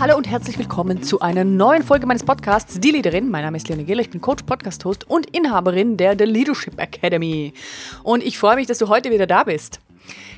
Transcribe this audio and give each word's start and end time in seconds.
Hallo 0.00 0.16
und 0.16 0.26
herzlich 0.26 0.58
willkommen 0.58 1.02
zu 1.02 1.20
einer 1.20 1.44
neuen 1.44 1.82
Folge 1.82 2.06
meines 2.06 2.24
Podcasts 2.24 2.80
Die 2.80 2.90
Leaderin. 2.90 3.28
Mein 3.28 3.44
Name 3.44 3.58
ist 3.58 3.68
Lene 3.68 3.84
Gehler, 3.84 4.00
ich 4.00 4.08
bin 4.08 4.22
Coach, 4.22 4.44
Podcast-Host 4.44 5.10
und 5.10 5.28
Inhaberin 5.36 5.98
der 5.98 6.16
The 6.18 6.24
Leadership 6.24 6.80
Academy. 6.80 7.52
Und 8.02 8.24
ich 8.24 8.38
freue 8.38 8.56
mich, 8.56 8.66
dass 8.66 8.78
du 8.78 8.88
heute 8.88 9.10
wieder 9.10 9.26
da 9.26 9.44
bist. 9.44 9.78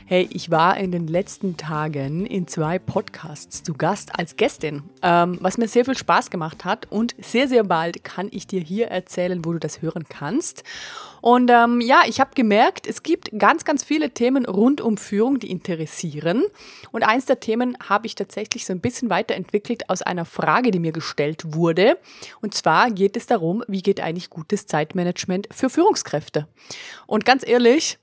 Hey, 0.07 0.29
ich 0.31 0.51
war 0.51 0.77
in 0.77 0.93
den 0.93 1.07
letzten 1.07 1.57
Tagen 1.57 2.27
in 2.27 2.47
zwei 2.47 2.79
Podcasts 2.79 3.63
zu 3.63 3.73
Gast 3.75 4.19
als 4.19 4.37
Gästin, 4.37 4.83
ähm, 5.03 5.39
was 5.41 5.59
mir 5.59 5.69
sehr 5.69 5.85
viel 5.85 5.97
Spaß 5.97 6.31
gemacht 6.31 6.65
hat 6.65 6.91
und 6.91 7.15
sehr, 7.19 7.49
sehr 7.49 7.65
bald 7.65 8.05
kann 8.05 8.29
ich 8.31 8.47
dir 8.47 8.61
hier 8.61 8.89
erzählen, 8.89 9.45
wo 9.45 9.53
du 9.53 9.59
das 9.59 9.81
hören 9.81 10.05
kannst. 10.09 10.65
Und 11.23 11.51
ähm, 11.51 11.81
ja, 11.81 12.03
ich 12.07 12.21
habe 12.21 12.33
gemerkt, 12.35 12.87
es 12.87 13.05
gibt 13.05 13.31
ganz, 13.39 13.65
ganz 13.65 13.85
viele 13.85 14.11
Themen 14.11 14.45
rund 14.45 14.81
um 14.81 14.97
Führung, 14.97 15.39
die 15.39 15.53
interessieren. 15.53 16.43
Und 16.91 17.05
eins 17.05 17.27
der 17.27 17.39
Themen 17.39 17.79
habe 17.89 18.09
ich 18.09 18.17
tatsächlich 18.17 18.67
so 18.67 18.73
ein 18.73 18.81
bisschen 18.81 19.09
weiterentwickelt 19.09 19.89
aus 19.89 20.03
einer 20.03 20.25
Frage, 20.25 20.73
die 20.73 20.81
mir 20.81 20.91
gestellt 20.91 21.55
wurde. 21.55 21.97
Und 22.41 22.55
zwar 22.55 22.91
geht 22.91 23.17
es 23.17 23.27
darum, 23.27 23.63
wie 23.69 23.83
geht 23.83 24.01
eigentlich 24.01 24.31
gutes 24.31 24.67
Zeitmanagement 24.67 25.49
für 25.53 25.71
Führungskräfte? 25.71 26.49
Und 27.07 27.25
ganz 27.25 27.47
ehrlich, 27.47 27.99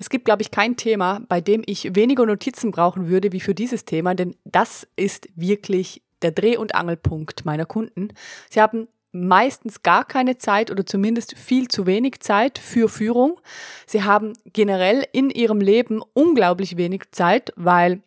es 0.00 0.08
gibt, 0.08 0.24
glaube 0.24 0.42
ich, 0.42 0.50
kein 0.50 0.76
Thema, 0.76 1.20
bei 1.28 1.40
dem 1.40 1.62
ich 1.66 1.94
weniger 1.94 2.24
Notizen 2.24 2.70
brauchen 2.70 3.08
würde 3.08 3.32
wie 3.32 3.40
für 3.40 3.54
dieses 3.54 3.84
Thema, 3.84 4.14
denn 4.14 4.34
das 4.44 4.88
ist 4.96 5.28
wirklich 5.36 6.02
der 6.22 6.32
Dreh- 6.32 6.56
und 6.56 6.74
Angelpunkt 6.74 7.44
meiner 7.44 7.66
Kunden. 7.66 8.08
Sie 8.48 8.60
haben 8.60 8.88
meistens 9.12 9.82
gar 9.82 10.04
keine 10.04 10.36
Zeit 10.36 10.70
oder 10.70 10.86
zumindest 10.86 11.36
viel 11.36 11.68
zu 11.68 11.86
wenig 11.86 12.20
Zeit 12.20 12.58
für 12.58 12.88
Führung. 12.88 13.40
Sie 13.86 14.02
haben 14.02 14.32
generell 14.46 15.04
in 15.12 15.30
ihrem 15.30 15.60
Leben 15.60 16.00
unglaublich 16.14 16.76
wenig 16.76 17.10
Zeit, 17.10 17.52
weil 17.56 18.02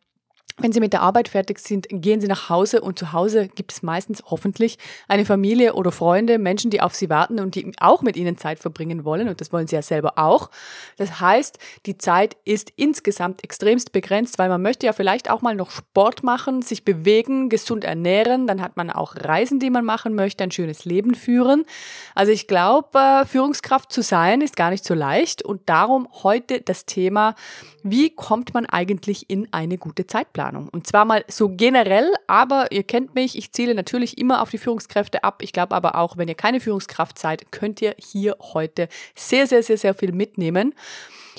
wenn 0.57 0.71
Sie 0.71 0.79
mit 0.79 0.93
der 0.93 1.01
Arbeit 1.01 1.29
fertig 1.29 1.57
sind, 1.57 1.87
gehen 1.89 2.21
Sie 2.21 2.27
nach 2.27 2.47
Hause 2.47 2.81
und 2.81 2.99
zu 2.99 3.11
Hause 3.11 3.47
gibt 3.47 3.71
es 3.71 3.81
meistens 3.81 4.21
hoffentlich 4.27 4.77
eine 5.07 5.25
Familie 5.25 5.73
oder 5.73 5.91
Freunde, 5.91 6.37
Menschen, 6.37 6.69
die 6.69 6.79
auf 6.79 6.93
Sie 6.93 7.09
warten 7.09 7.39
und 7.39 7.55
die 7.55 7.71
auch 7.79 8.03
mit 8.03 8.17
Ihnen 8.17 8.37
Zeit 8.37 8.59
verbringen 8.59 9.03
wollen 9.03 9.27
und 9.29 9.41
das 9.41 9.51
wollen 9.51 9.65
Sie 9.65 9.75
ja 9.75 9.81
selber 9.81 10.13
auch. 10.17 10.51
Das 10.97 11.19
heißt, 11.19 11.57
die 11.87 11.97
Zeit 11.97 12.37
ist 12.45 12.71
insgesamt 12.75 13.43
extremst 13.43 13.93
begrenzt, 13.93 14.37
weil 14.37 14.47
man 14.47 14.61
möchte 14.61 14.85
ja 14.85 14.93
vielleicht 14.93 15.31
auch 15.31 15.41
mal 15.41 15.55
noch 15.55 15.71
Sport 15.71 16.21
machen, 16.21 16.61
sich 16.61 16.85
bewegen, 16.85 17.49
gesund 17.49 17.83
ernähren, 17.83 18.45
dann 18.45 18.61
hat 18.61 18.77
man 18.77 18.91
auch 18.91 19.15
Reisen, 19.15 19.59
die 19.59 19.71
man 19.71 19.85
machen 19.85 20.13
möchte, 20.13 20.43
ein 20.43 20.51
schönes 20.51 20.85
Leben 20.85 21.15
führen. 21.15 21.65
Also 22.13 22.31
ich 22.31 22.47
glaube, 22.47 22.99
äh, 22.99 23.25
Führungskraft 23.25 23.91
zu 23.91 24.03
sein 24.03 24.41
ist 24.41 24.55
gar 24.55 24.69
nicht 24.69 24.85
so 24.85 24.93
leicht 24.93 25.41
und 25.41 25.67
darum 25.67 26.07
heute 26.21 26.61
das 26.61 26.85
Thema, 26.85 27.33
wie 27.81 28.11
kommt 28.11 28.53
man 28.53 28.67
eigentlich 28.67 29.29
in 29.31 29.51
eine 29.51 29.79
gute 29.79 30.05
Zeitplanung? 30.05 30.42
Führungsplanung. 30.43 30.69
Und 30.69 30.87
zwar 30.87 31.05
mal 31.05 31.23
so 31.27 31.49
generell, 31.49 32.11
aber 32.27 32.71
ihr 32.71 32.83
kennt 32.83 33.15
mich, 33.15 33.37
ich 33.37 33.51
ziele 33.51 33.75
natürlich 33.75 34.17
immer 34.17 34.41
auf 34.41 34.49
die 34.49 34.57
Führungskräfte 34.57 35.23
ab. 35.23 35.41
Ich 35.41 35.53
glaube 35.53 35.75
aber 35.75 35.95
auch, 35.95 36.17
wenn 36.17 36.27
ihr 36.27 36.35
keine 36.35 36.59
Führungskraft 36.59 37.17
seid, 37.17 37.51
könnt 37.51 37.81
ihr 37.81 37.95
hier 37.97 38.37
heute 38.39 38.87
sehr, 39.15 39.47
sehr, 39.47 39.63
sehr, 39.63 39.77
sehr 39.77 39.93
viel 39.93 40.11
mitnehmen. 40.11 40.73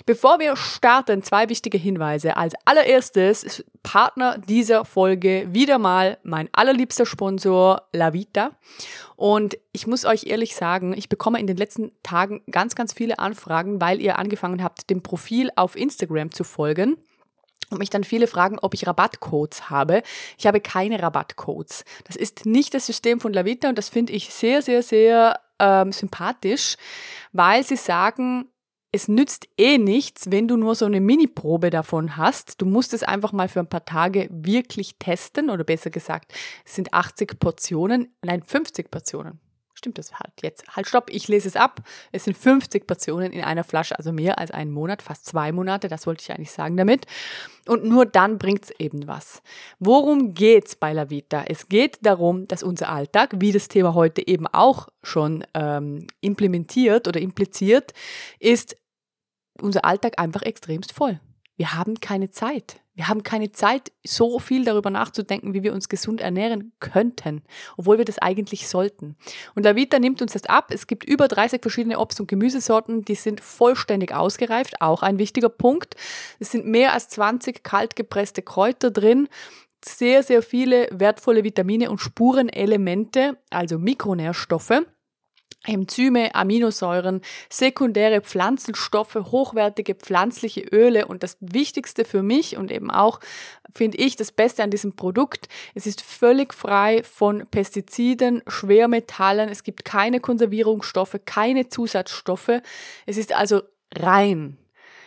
Bevor 0.06 0.40
wir 0.40 0.56
starten, 0.56 1.22
zwei 1.22 1.48
wichtige 1.48 1.78
Hinweise. 1.78 2.36
Als 2.36 2.54
allererstes 2.64 3.64
Partner 3.84 4.38
dieser 4.38 4.84
Folge 4.84 5.46
wieder 5.52 5.78
mal 5.78 6.18
mein 6.24 6.48
allerliebster 6.52 7.06
Sponsor 7.06 7.82
Lavita. 7.92 8.50
Und 9.14 9.56
ich 9.70 9.86
muss 9.86 10.04
euch 10.04 10.26
ehrlich 10.26 10.56
sagen, 10.56 10.94
ich 10.96 11.08
bekomme 11.08 11.38
in 11.38 11.46
den 11.46 11.56
letzten 11.56 11.92
Tagen 12.02 12.42
ganz, 12.50 12.74
ganz 12.74 12.92
viele 12.92 13.20
Anfragen, 13.20 13.80
weil 13.80 14.00
ihr 14.00 14.18
angefangen 14.18 14.64
habt, 14.64 14.90
dem 14.90 15.00
Profil 15.00 15.50
auf 15.54 15.76
Instagram 15.76 16.32
zu 16.32 16.42
folgen 16.42 16.96
und 17.70 17.78
mich 17.78 17.90
dann 17.90 18.04
viele 18.04 18.26
fragen, 18.26 18.58
ob 18.60 18.74
ich 18.74 18.86
Rabattcodes 18.86 19.70
habe. 19.70 20.02
Ich 20.38 20.46
habe 20.46 20.60
keine 20.60 21.02
Rabattcodes. 21.02 21.84
Das 22.04 22.16
ist 22.16 22.46
nicht 22.46 22.74
das 22.74 22.86
System 22.86 23.20
von 23.20 23.32
Lavita 23.32 23.68
und 23.68 23.78
das 23.78 23.88
finde 23.88 24.12
ich 24.12 24.32
sehr, 24.32 24.62
sehr, 24.62 24.82
sehr 24.82 25.40
ähm, 25.58 25.92
sympathisch, 25.92 26.76
weil 27.32 27.64
sie 27.64 27.76
sagen, 27.76 28.48
es 28.92 29.08
nützt 29.08 29.48
eh 29.58 29.76
nichts, 29.76 30.30
wenn 30.30 30.46
du 30.46 30.56
nur 30.56 30.76
so 30.76 30.84
eine 30.86 31.00
Mini-Probe 31.00 31.70
davon 31.70 32.16
hast. 32.16 32.60
Du 32.60 32.66
musst 32.66 32.94
es 32.94 33.02
einfach 33.02 33.32
mal 33.32 33.48
für 33.48 33.58
ein 33.58 33.68
paar 33.68 33.84
Tage 33.84 34.28
wirklich 34.30 34.96
testen 35.00 35.50
oder 35.50 35.64
besser 35.64 35.90
gesagt, 35.90 36.32
es 36.64 36.76
sind 36.76 36.94
80 36.94 37.40
Portionen, 37.40 38.14
nein, 38.22 38.42
50 38.44 38.92
Portionen 38.92 39.40
stimmt 39.84 39.98
das 39.98 40.14
halt 40.14 40.32
jetzt? 40.42 40.64
Halt, 40.74 40.88
stopp, 40.88 41.10
ich 41.10 41.28
lese 41.28 41.46
es 41.46 41.56
ab. 41.56 41.82
Es 42.10 42.24
sind 42.24 42.36
50 42.36 42.86
Portionen 42.86 43.32
in 43.32 43.44
einer 43.44 43.64
Flasche, 43.64 43.98
also 43.98 44.12
mehr 44.12 44.38
als 44.38 44.50
einen 44.50 44.72
Monat, 44.72 45.02
fast 45.02 45.26
zwei 45.26 45.52
Monate, 45.52 45.88
das 45.88 46.06
wollte 46.06 46.22
ich 46.22 46.32
eigentlich 46.32 46.52
sagen 46.52 46.78
damit. 46.78 47.06
Und 47.66 47.84
nur 47.84 48.06
dann 48.06 48.38
bringt 48.38 48.64
es 48.64 48.70
eben 48.78 49.06
was. 49.06 49.42
Worum 49.78 50.32
geht's 50.32 50.74
bei 50.74 50.94
La 50.94 51.10
Vita? 51.10 51.44
Es 51.46 51.68
geht 51.68 51.98
darum, 52.00 52.48
dass 52.48 52.62
unser 52.62 52.88
Alltag, 52.88 53.34
wie 53.36 53.52
das 53.52 53.68
Thema 53.68 53.92
heute 53.92 54.26
eben 54.26 54.46
auch 54.46 54.88
schon 55.02 55.44
ähm, 55.52 56.06
implementiert 56.22 57.06
oder 57.06 57.20
impliziert, 57.20 57.92
ist 58.38 58.76
unser 59.60 59.84
Alltag 59.84 60.18
einfach 60.18 60.42
extremst 60.42 60.92
voll. 60.92 61.20
Wir 61.56 61.74
haben 61.74 62.00
keine 62.00 62.30
Zeit. 62.30 62.80
Wir 62.94 63.08
haben 63.08 63.24
keine 63.24 63.50
Zeit, 63.50 63.90
so 64.04 64.38
viel 64.38 64.64
darüber 64.64 64.90
nachzudenken, 64.90 65.52
wie 65.52 65.64
wir 65.64 65.72
uns 65.72 65.88
gesund 65.88 66.20
ernähren 66.20 66.72
könnten, 66.78 67.42
obwohl 67.76 67.98
wir 67.98 68.04
das 68.04 68.18
eigentlich 68.18 68.68
sollten. 68.68 69.16
Und 69.54 69.64
Lavita 69.64 69.98
nimmt 69.98 70.22
uns 70.22 70.34
das 70.34 70.46
ab. 70.46 70.70
Es 70.70 70.86
gibt 70.86 71.04
über 71.04 71.26
30 71.26 71.60
verschiedene 71.60 71.98
Obst- 71.98 72.20
und 72.20 72.28
Gemüsesorten, 72.28 73.04
die 73.04 73.16
sind 73.16 73.40
vollständig 73.40 74.14
ausgereift, 74.14 74.80
auch 74.80 75.02
ein 75.02 75.18
wichtiger 75.18 75.48
Punkt. 75.48 75.96
Es 76.38 76.52
sind 76.52 76.66
mehr 76.66 76.92
als 76.92 77.08
20 77.08 77.64
kaltgepresste 77.64 78.42
Kräuter 78.42 78.90
drin 78.90 79.28
sehr, 79.84 80.22
sehr 80.22 80.42
viele 80.42 80.88
wertvolle 80.90 81.44
Vitamine 81.44 81.90
und 81.90 82.00
Spurenelemente, 82.00 83.36
also 83.50 83.78
Mikronährstoffe. 83.78 84.82
Enzyme, 85.66 86.34
Aminosäuren, 86.34 87.20
sekundäre 87.48 88.20
Pflanzenstoffe, 88.20 89.14
hochwertige 89.14 89.94
pflanzliche 89.94 90.60
Öle 90.60 91.06
und 91.06 91.22
das 91.22 91.36
Wichtigste 91.40 92.04
für 92.04 92.22
mich 92.22 92.56
und 92.56 92.70
eben 92.70 92.90
auch 92.90 93.20
finde 93.74 93.98
ich 93.98 94.16
das 94.16 94.30
Beste 94.30 94.62
an 94.62 94.70
diesem 94.70 94.94
Produkt, 94.94 95.48
es 95.74 95.86
ist 95.86 96.00
völlig 96.00 96.54
frei 96.54 97.02
von 97.02 97.46
Pestiziden, 97.50 98.42
Schwermetallen, 98.46 99.48
es 99.48 99.64
gibt 99.64 99.84
keine 99.84 100.20
Konservierungsstoffe, 100.20 101.18
keine 101.24 101.68
Zusatzstoffe, 101.68 102.60
es 103.06 103.16
ist 103.16 103.34
also 103.34 103.62
rein. 103.94 104.58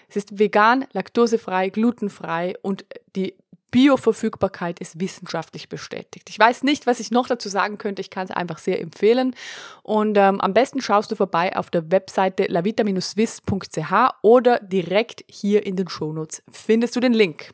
Es 0.09 0.15
ist 0.15 0.39
vegan, 0.39 0.85
laktosefrei, 0.93 1.69
glutenfrei 1.69 2.55
und 2.61 2.85
die 3.15 3.35
Bioverfügbarkeit 3.71 4.79
ist 4.79 4.99
wissenschaftlich 4.99 5.69
bestätigt. 5.69 6.29
Ich 6.29 6.39
weiß 6.39 6.63
nicht, 6.63 6.87
was 6.87 6.99
ich 6.99 7.11
noch 7.11 7.27
dazu 7.27 7.49
sagen 7.49 7.77
könnte. 7.77 8.01
Ich 8.01 8.09
kann 8.09 8.25
es 8.25 8.31
einfach 8.31 8.57
sehr 8.57 8.81
empfehlen. 8.81 9.35
Und 9.83 10.17
ähm, 10.17 10.39
am 10.39 10.53
besten 10.53 10.81
schaust 10.81 11.11
du 11.11 11.15
vorbei 11.15 11.55
auf 11.55 11.69
der 11.69 11.91
Webseite 11.91 12.45
lavita-swiss.ch 12.45 13.93
oder 14.21 14.59
direkt 14.59 15.25
hier 15.29 15.65
in 15.65 15.75
den 15.75 15.89
Shownotes 15.89 16.43
findest 16.49 16.95
du 16.95 16.99
den 16.99 17.13
Link. 17.13 17.53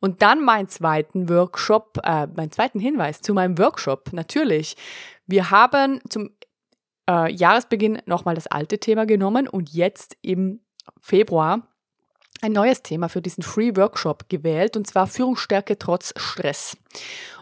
Und 0.00 0.22
dann 0.22 0.44
mein 0.44 0.68
zweiten 0.68 1.28
Workshop, 1.28 1.98
äh, 2.04 2.26
mein 2.36 2.50
zweiten 2.50 2.78
Hinweis 2.78 3.20
zu 3.20 3.34
meinem 3.34 3.58
Workshop. 3.58 4.12
Natürlich, 4.12 4.76
wir 5.26 5.50
haben 5.50 6.00
zum 6.08 6.30
äh, 7.08 7.32
Jahresbeginn 7.32 8.02
nochmal 8.06 8.34
das 8.34 8.46
alte 8.46 8.78
Thema 8.78 9.06
genommen 9.06 9.48
und 9.48 9.70
jetzt 9.70 10.16
im 10.22 10.60
Februar 11.00 11.73
ein 12.44 12.52
neues 12.52 12.82
Thema 12.82 13.08
für 13.08 13.22
diesen 13.22 13.42
Free 13.42 13.74
Workshop 13.74 14.28
gewählt 14.28 14.76
und 14.76 14.86
zwar 14.86 15.06
Führungsstärke 15.06 15.78
trotz 15.78 16.12
Stress. 16.16 16.76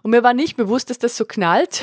Und 0.03 0.13
mir 0.13 0.23
war 0.23 0.33
nicht 0.33 0.57
bewusst, 0.57 0.91
dass 0.91 0.99
das 0.99 1.17
so 1.17 1.25
knallt. 1.25 1.83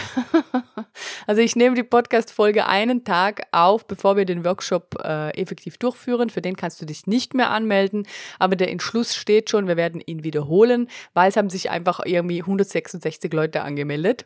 also 1.28 1.42
ich 1.42 1.58
nehme 1.58 1.76
die 1.76 1.84
Podcast-Folge 1.84 2.66
einen 2.66 3.04
Tag 3.04 3.42
auf, 3.52 3.86
bevor 3.86 4.16
wir 4.16 4.24
den 4.24 4.46
Workshop 4.46 4.96
äh, 5.04 5.32
effektiv 5.32 5.78
durchführen. 5.78 6.30
Für 6.30 6.42
den 6.42 6.56
kannst 6.56 6.82
du 6.82 6.86
dich 6.86 7.08
nicht 7.08 7.34
mehr 7.34 7.50
anmelden, 7.50 8.08
aber 8.40 8.56
der 8.56 8.72
Entschluss 8.72 9.16
steht 9.16 9.50
schon. 9.50 9.68
Wir 9.68 9.76
werden 9.76 10.00
ihn 10.00 10.24
wiederholen, 10.24 10.88
weil 11.14 11.30
es 11.30 11.36
haben 11.36 11.50
sich 11.50 11.70
einfach 11.70 12.00
irgendwie 12.06 12.40
166 12.40 13.34
Leute 13.34 13.64
angemeldet. 13.64 14.26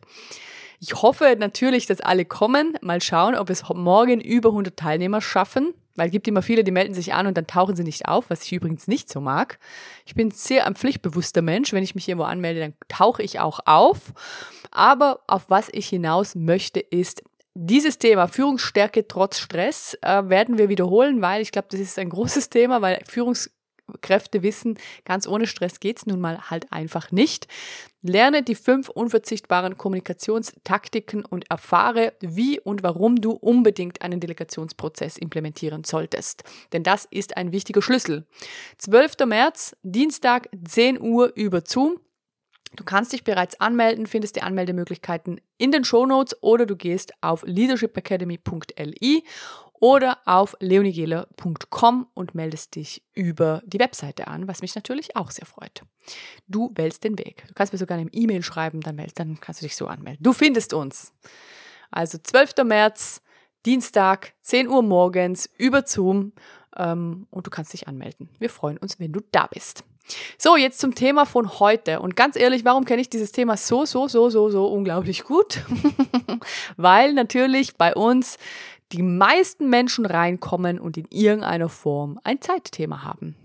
Ich 0.79 1.01
hoffe 1.01 1.35
natürlich, 1.39 1.88
dass 1.88 2.00
alle 2.00 2.25
kommen. 2.25 2.77
Mal 2.81 3.01
schauen, 3.01 3.33
ob 3.35 3.50
es 3.50 3.63
morgen 3.73 4.21
über 4.21 4.50
100 4.50 4.77
Teilnehmer 4.77 5.21
schaffen. 5.21 5.73
Weil 5.95 6.07
es 6.07 6.12
gibt 6.12 6.28
immer 6.28 6.42
viele, 6.42 6.63
die 6.63 6.72
melden 6.72 6.94
sich 6.94 7.13
an 7.13 7.28
und 7.28 7.38
dann 7.38 7.48
tauchen 7.48 7.75
sie 7.75 7.84
nicht 7.84 8.07
auf, 8.07 8.30
was 8.30 8.44
ich 8.44 8.54
übrigens 8.54 8.88
nicht 8.88 9.10
so 9.10 9.22
mag. 9.22 9.60
Ich 10.06 10.16
bin 10.16 10.31
sehr 10.31 10.66
ein 10.66 10.75
pflichtbewusster 10.75 11.42
Mensch. 11.42 11.72
Wenn 11.72 11.84
ich 11.84 11.95
mich 11.95 12.07
irgendwo 12.07 12.25
anmelde, 12.25 12.62
dann 12.62 12.74
tauche 12.88 13.22
ich 13.22 13.40
auch 13.40 13.60
auf. 13.66 14.13
Aber 14.72 15.19
auf 15.28 15.50
was 15.50 15.69
ich 15.72 15.88
hinaus 15.88 16.34
möchte, 16.36 16.80
ist, 16.80 17.24
dieses 17.56 18.00
Thema 18.00 18.28
Führungsstärke 18.28 19.07
trotz 19.07 19.38
Stress 19.38 19.95
äh, 20.01 20.28
werden 20.28 20.57
wir 20.57 20.69
wiederholen, 20.69 21.22
weil 21.22 21.42
ich 21.42 21.51
glaube, 21.51 21.68
das 21.69 21.80
ist 21.80 22.00
ein 22.00 22.10
großes 22.10 22.50
Thema, 22.50 22.81
weil 22.81 23.00
Führungs 23.07 23.51
Kräfte 24.01 24.44
wissen, 24.44 24.77
ganz 25.06 25.27
ohne 25.27 25.47
Stress 25.47 25.80
geht's 25.80 26.06
nun 26.06 26.19
mal 26.19 26.50
halt 26.50 26.71
einfach 26.71 27.12
nicht. 27.12 27.47
Lerne 28.01 28.44
die 28.44 28.56
fünf 28.56 28.89
unverzichtbaren 28.89 29.77
Kommunikationstaktiken 29.77 31.25
und 31.25 31.50
erfahre, 31.50 32.13
wie 32.19 32.59
und 32.59 32.83
warum 32.83 33.18
du 33.21 33.31
unbedingt 33.31 34.01
einen 34.01 34.19
Delegationsprozess 34.19 35.18
implementieren 35.18 35.83
solltest. 35.83 36.44
Denn 36.74 36.83
das 36.83 37.06
ist 37.06 37.38
ein 37.38 37.51
wichtiger 37.51 37.81
Schlüssel. 37.81 38.25
12. 38.77 39.25
März, 39.25 39.75
Dienstag, 39.83 40.50
10 40.68 41.00
Uhr 41.01 41.31
über 41.35 41.62
Zoom. 41.65 42.00
Du 42.75 42.83
kannst 42.83 43.13
dich 43.13 43.24
bereits 43.24 43.59
anmelden, 43.62 44.07
findest 44.07 44.35
die 44.35 44.41
Anmeldemöglichkeiten 44.41 45.39
in 45.57 45.71
den 45.71 45.83
Shownotes 45.83 46.41
oder 46.41 46.65
du 46.65 46.75
gehst 46.75 47.13
auf 47.21 47.44
leadershipacademy.li 47.45 49.24
oder 49.83 50.19
auf 50.24 50.56
leonigela.com 50.62 52.07
und 52.13 52.35
meldest 52.35 52.75
dich 52.75 53.03
über 53.13 53.62
die 53.65 53.80
Webseite 53.80 54.30
an, 54.30 54.47
was 54.47 54.62
mich 54.62 54.75
natürlich 54.75 55.18
auch 55.18 55.30
sehr 55.30 55.45
freut. 55.45 55.81
Du 56.47 56.71
wählst 56.75 57.03
den 57.03 57.19
Weg. 57.19 57.44
Du 57.50 57.53
kannst 57.53 57.74
mir 57.74 57.80
sogar 57.80 57.97
eine 57.97 58.09
E-Mail 58.13 58.44
schreiben, 58.44 58.80
dann, 58.80 58.95
meld, 58.95 59.19
dann 59.19 59.41
kannst 59.41 59.62
du 59.62 59.65
dich 59.65 59.75
so 59.75 59.88
anmelden. 59.88 60.24
Du 60.24 60.31
findest 60.31 60.74
uns. 60.74 61.12
Also 61.91 62.18
12. 62.18 62.63
März, 62.63 63.21
Dienstag, 63.65 64.31
10 64.44 64.69
Uhr 64.69 64.83
morgens 64.83 65.50
über 65.57 65.83
Zoom 65.85 66.31
ähm, 66.77 67.27
und 67.30 67.45
du 67.45 67.51
kannst 67.51 67.74
dich 67.74 67.89
anmelden. 67.89 68.30
Wir 68.39 68.50
freuen 68.50 68.77
uns, 68.77 69.01
wenn 69.01 69.12
du 69.12 69.19
da 69.33 69.47
bist. 69.47 69.83
So, 70.38 70.57
jetzt 70.57 70.80
zum 70.80 70.95
Thema 70.95 71.25
von 71.25 71.59
heute. 71.59 72.00
Und 72.01 72.15
ganz 72.15 72.35
ehrlich, 72.35 72.65
warum 72.65 72.85
kenne 72.85 73.01
ich 73.01 73.09
dieses 73.09 73.31
Thema 73.31 73.56
so, 73.56 73.85
so, 73.85 74.07
so, 74.07 74.30
so, 74.30 74.50
so 74.50 74.65
unglaublich 74.65 75.24
gut? 75.24 75.62
Weil 76.77 77.13
natürlich 77.13 77.77
bei 77.77 77.94
uns 77.95 78.38
die 78.94 79.04
meisten 79.04 79.69
Menschen 79.69 80.06
reinkommen 80.06 80.80
und 80.80 80.98
in 80.98 81.07
irgendeiner 81.10 81.69
Form 81.69 82.19
ein 82.24 82.42
Zeitthema 82.42 83.04
haben. 83.04 83.36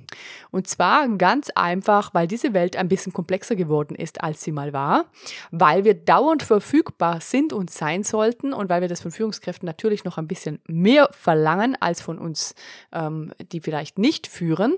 Und 0.50 0.68
zwar 0.68 1.06
ganz 1.16 1.50
einfach, 1.54 2.14
weil 2.14 2.26
diese 2.26 2.54
Welt 2.54 2.76
ein 2.76 2.88
bisschen 2.88 3.12
komplexer 3.12 3.56
geworden 3.56 3.94
ist, 3.94 4.22
als 4.22 4.42
sie 4.42 4.52
mal 4.52 4.72
war, 4.72 5.06
weil 5.50 5.84
wir 5.84 5.94
dauernd 5.94 6.42
verfügbar 6.42 7.20
sind 7.20 7.52
und 7.52 7.70
sein 7.70 8.04
sollten 8.04 8.52
und 8.52 8.68
weil 8.68 8.80
wir 8.80 8.88
das 8.88 9.00
von 9.02 9.10
Führungskräften 9.10 9.66
natürlich 9.66 10.04
noch 10.04 10.18
ein 10.18 10.28
bisschen 10.28 10.60
mehr 10.66 11.08
verlangen 11.12 11.76
als 11.80 12.00
von 12.00 12.18
uns, 12.18 12.54
ähm, 12.92 13.32
die 13.52 13.60
vielleicht 13.60 13.98
nicht 13.98 14.26
führen. 14.26 14.76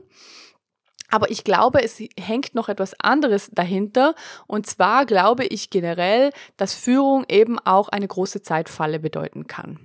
Aber 1.10 1.30
ich 1.30 1.44
glaube, 1.44 1.82
es 1.82 1.98
hängt 2.18 2.54
noch 2.54 2.68
etwas 2.68 2.98
anderes 3.00 3.50
dahinter. 3.52 4.14
Und 4.46 4.66
zwar 4.66 5.06
glaube 5.06 5.44
ich 5.44 5.70
generell, 5.70 6.30
dass 6.56 6.74
Führung 6.74 7.24
eben 7.28 7.58
auch 7.58 7.88
eine 7.88 8.06
große 8.06 8.42
Zeitfalle 8.42 9.00
bedeuten 9.00 9.46
kann. 9.46 9.78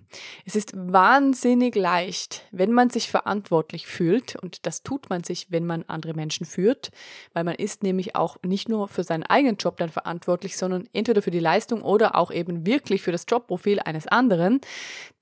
Es 0.45 0.55
ist 0.55 0.73
wahnsinnig 0.75 1.75
leicht, 1.75 2.43
wenn 2.51 2.71
man 2.71 2.89
sich 2.89 3.09
verantwortlich 3.09 3.87
fühlt. 3.87 4.35
Und 4.35 4.65
das 4.65 4.83
tut 4.83 5.09
man 5.09 5.23
sich, 5.23 5.51
wenn 5.51 5.65
man 5.65 5.83
andere 5.87 6.13
Menschen 6.13 6.45
führt. 6.45 6.91
Weil 7.33 7.43
man 7.43 7.55
ist 7.55 7.83
nämlich 7.83 8.15
auch 8.15 8.37
nicht 8.43 8.69
nur 8.69 8.87
für 8.87 9.03
seinen 9.03 9.23
eigenen 9.23 9.57
Job 9.57 9.77
dann 9.77 9.89
verantwortlich, 9.89 10.57
sondern 10.57 10.87
entweder 10.93 11.21
für 11.21 11.31
die 11.31 11.39
Leistung 11.39 11.81
oder 11.81 12.15
auch 12.15 12.31
eben 12.31 12.65
wirklich 12.65 13.01
für 13.01 13.11
das 13.11 13.25
Jobprofil 13.27 13.79
eines 13.79 14.07
anderen, 14.07 14.61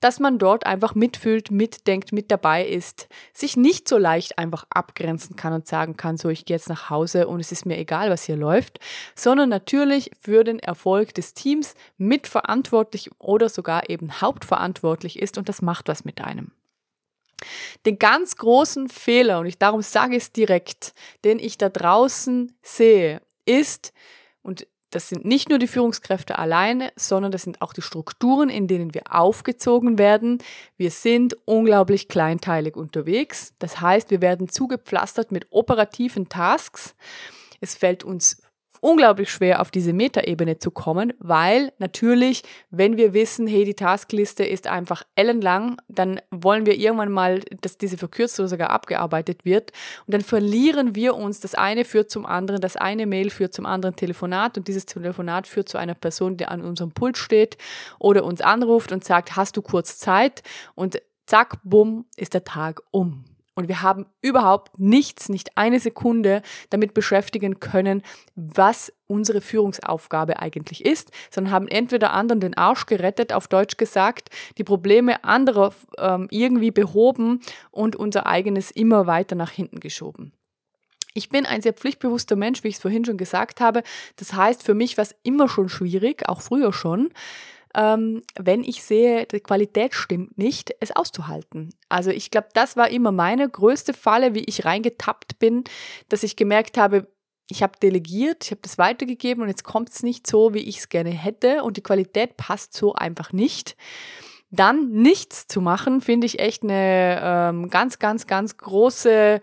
dass 0.04 0.20
man 0.20 0.38
dort 0.38 0.66
einfach 0.66 0.96
mitfühlt, 0.96 1.50
mitdenkt, 1.50 2.12
mit 2.12 2.30
dabei 2.30 2.66
ist, 2.66 3.08
sich 3.32 3.56
nicht 3.56 3.88
so 3.88 3.98
leicht 3.98 4.38
einfach 4.38 4.66
abgrenzen 4.70 5.38
kann 5.38 5.54
und 5.54 5.66
sagen 5.66 5.93
kann, 5.98 6.18
so 6.18 6.30
ich 6.30 6.46
gehe 6.46 6.56
jetzt 6.56 6.70
nach 6.70 6.90
Hause 6.90 7.28
und 7.28 7.40
es 7.40 7.52
ist 7.52 7.66
mir 7.66 7.78
egal, 7.78 8.10
was 8.10 8.24
hier 8.24 8.36
läuft, 8.36 8.80
sondern 9.16 9.50
natürlich 9.50 10.12
für 10.20 10.44
den 10.44 10.60
Erfolg 10.60 11.14
des 11.14 11.34
Teams 11.34 11.76
mitverantwortlich 11.98 13.12
oder 13.20 13.50
sogar 13.50 13.90
eben 13.90 14.22
hauptverantwortlich 14.22 15.20
ist 15.20 15.38
und 15.38 15.50
das 15.50 15.62
macht 15.62 15.88
was 15.88 16.06
mit 16.06 16.22
einem. 16.22 16.52
Den 17.86 18.00
ganz 18.00 18.38
großen 18.38 18.88
Fehler, 18.90 19.40
und 19.40 19.48
ich 19.48 19.58
darum 19.58 19.82
sage 19.82 20.16
es 20.16 20.32
direkt, 20.32 20.94
den 21.26 21.40
ich 21.40 21.58
da 21.58 21.70
draußen 21.70 22.56
sehe, 22.62 23.22
ist, 23.46 23.94
und 24.44 24.68
das 24.94 25.10
sind 25.10 25.26
nicht 25.26 25.50
nur 25.50 25.58
die 25.58 25.68
Führungskräfte 25.68 26.38
alleine, 26.38 26.92
sondern 26.96 27.32
das 27.32 27.42
sind 27.42 27.62
auch 27.64 27.74
die 27.74 27.82
Strukturen, 27.82 28.50
in 28.50 28.68
denen 28.68 28.94
wir 28.94 29.04
aufgezogen 29.10 29.98
werden. 29.98 30.38
Wir 30.78 30.92
sind 30.92 31.36
unglaublich 31.46 32.08
kleinteilig 32.08 32.76
unterwegs. 32.76 33.54
Das 33.58 33.82
heißt, 33.82 34.12
wir 34.12 34.22
werden 34.22 34.50
zugepflastert 34.50 35.32
mit 35.32 35.48
operativen 35.50 36.30
Tasks. 36.30 36.94
Es 37.60 37.74
fällt 37.76 38.04
uns 38.04 38.43
unglaublich 38.84 39.32
schwer, 39.32 39.62
auf 39.62 39.72
diese 39.72 39.94
Metaebene 39.94 40.60
zu 40.60 40.70
kommen, 40.70 41.14
weil 41.20 41.72
natürlich, 41.78 42.44
wenn 42.70 42.98
wir 42.98 43.14
wissen, 43.14 43.48
hey, 43.48 43.64
die 43.64 43.76
Taskliste 43.76 44.44
ist 44.44 44.68
einfach 44.68 45.04
ellenlang, 45.16 45.78
dann 45.88 46.20
wollen 46.32 46.66
wir 46.66 46.78
irgendwann 46.78 47.12
mal, 47.12 47.40
dass 47.62 47.78
diese 47.78 47.98
verkürzt 47.98 48.40
oder 48.42 48.50
sogar 48.50 48.72
abgearbeitet 48.72 49.46
wird. 49.46 49.72
Und 50.06 50.14
dann 50.14 50.22
verlieren 50.22 50.96
wir 50.96 51.16
uns. 51.16 51.40
Das 51.40 51.56
eine 51.56 51.86
führt 51.86 52.12
zum 52.12 52.26
anderen, 52.26 52.60
das 52.60 52.76
eine 52.76 53.06
Mail 53.06 53.30
führt 53.30 53.54
zum 53.54 53.66
anderen 53.66 53.96
Telefonat 53.96 54.58
und 54.58 54.68
dieses 54.68 54.86
Telefonat 54.86 55.48
führt 55.48 55.70
zu 55.70 55.78
einer 55.78 55.96
Person, 55.96 56.36
die 56.36 56.46
an 56.46 56.62
unserem 56.62 56.92
Pult 56.92 57.18
steht 57.18 57.58
oder 58.00 58.26
uns 58.26 58.42
anruft 58.42 58.92
und 58.92 59.06
sagt, 59.06 59.38
hast 59.38 59.56
du 59.56 59.62
kurz 59.62 59.98
Zeit? 59.98 60.44
Und 60.76 61.02
zack, 61.26 61.58
bumm, 61.64 62.06
ist 62.18 62.34
der 62.34 62.44
Tag 62.44 62.82
um. 62.92 63.24
Und 63.56 63.68
wir 63.68 63.82
haben 63.82 64.08
überhaupt 64.22 64.80
nichts, 64.80 65.30
nicht 65.30 65.58
eine 65.58 65.80
Sekunde 65.80 66.42
damit 66.70 66.94
beschäftigen 66.94 67.60
können, 67.60 68.02
was 68.36 68.92
unsere 69.08 69.42
Führungsaufgabe 69.42 70.40
eigentlich 70.40 70.84
ist, 70.86 71.12
sondern 71.30 71.54
haben 71.54 71.68
entweder 71.68 72.14
anderen 72.14 72.40
den 72.40 72.58
Arsch 72.58 72.88
gerettet, 72.88 73.32
auf 73.32 73.48
Deutsch 73.48 73.78
gesagt, 73.78 74.30
die 74.58 74.64
Probleme 74.64 75.24
anderer 75.24 75.74
ähm, 75.98 76.28
irgendwie 76.32 76.72
behoben 76.72 77.42
und 77.70 77.96
unser 77.96 78.26
eigenes 78.26 78.72
immer 78.72 79.06
weiter 79.06 79.36
nach 79.36 79.52
hinten 79.52 79.80
geschoben. 79.80 80.34
Ich 81.14 81.30
bin 81.30 81.46
ein 81.46 81.62
sehr 81.62 81.74
pflichtbewusster 81.74 82.36
Mensch, 82.36 82.64
wie 82.64 82.70
ich 82.70 82.76
es 82.76 82.82
vorhin 82.82 83.06
schon 83.06 83.18
gesagt 83.18 83.62
habe. 83.62 83.84
Das 84.16 84.34
heißt, 84.34 84.64
für 84.64 84.74
mich 84.74 84.98
war 84.98 85.04
es 85.04 85.16
immer 85.22 85.48
schon 85.48 85.70
schwierig, 85.70 86.28
auch 86.28 86.42
früher 86.42 86.74
schon, 86.74 87.12
ähm, 87.76 88.22
wenn 88.38 88.64
ich 88.64 88.84
sehe, 88.84 89.26
die 89.26 89.40
Qualität 89.40 89.94
stimmt 89.94 90.38
nicht, 90.38 90.76
es 90.80 90.96
auszuhalten. 90.96 91.74
Also 91.90 92.12
ich 92.12 92.32
glaube, 92.32 92.50
das 92.54 92.78
war 92.78 92.90
immer 92.90 93.12
meine 93.12 93.50
größte 93.50 93.94
Falle, 93.94 94.36
wie 94.36 94.44
ich 94.44 94.66
reingetappt 94.66 95.40
bin, 95.40 95.64
dass 96.10 96.24
ich 96.24 96.36
gemerkt 96.36 96.78
habe, 96.78 97.08
ich 97.50 97.62
habe 97.62 97.74
delegiert, 97.82 98.46
ich 98.46 98.52
habe 98.52 98.62
das 98.62 98.78
weitergegeben 98.78 99.44
und 99.44 99.50
jetzt 99.50 99.64
kommt 99.64 99.90
es 99.90 100.04
nicht 100.04 100.28
so, 100.28 100.54
wie 100.54 100.60
ich 100.60 100.80
es 100.80 100.90
gerne 100.90 101.10
hätte 101.10 101.64
und 101.64 101.78
die 101.78 101.84
Qualität 101.84 102.38
passt 102.38 102.74
so 102.74 102.94
einfach 102.94 103.34
nicht. 103.34 103.76
Dann 104.50 104.92
nichts 104.92 105.48
zu 105.48 105.62
machen, 105.62 106.02
finde 106.02 106.28
ich 106.28 106.40
echt 106.40 106.64
eine 106.64 107.20
ähm, 107.22 107.70
ganz, 107.70 107.98
ganz, 108.00 108.28
ganz 108.28 108.58
große 108.58 109.42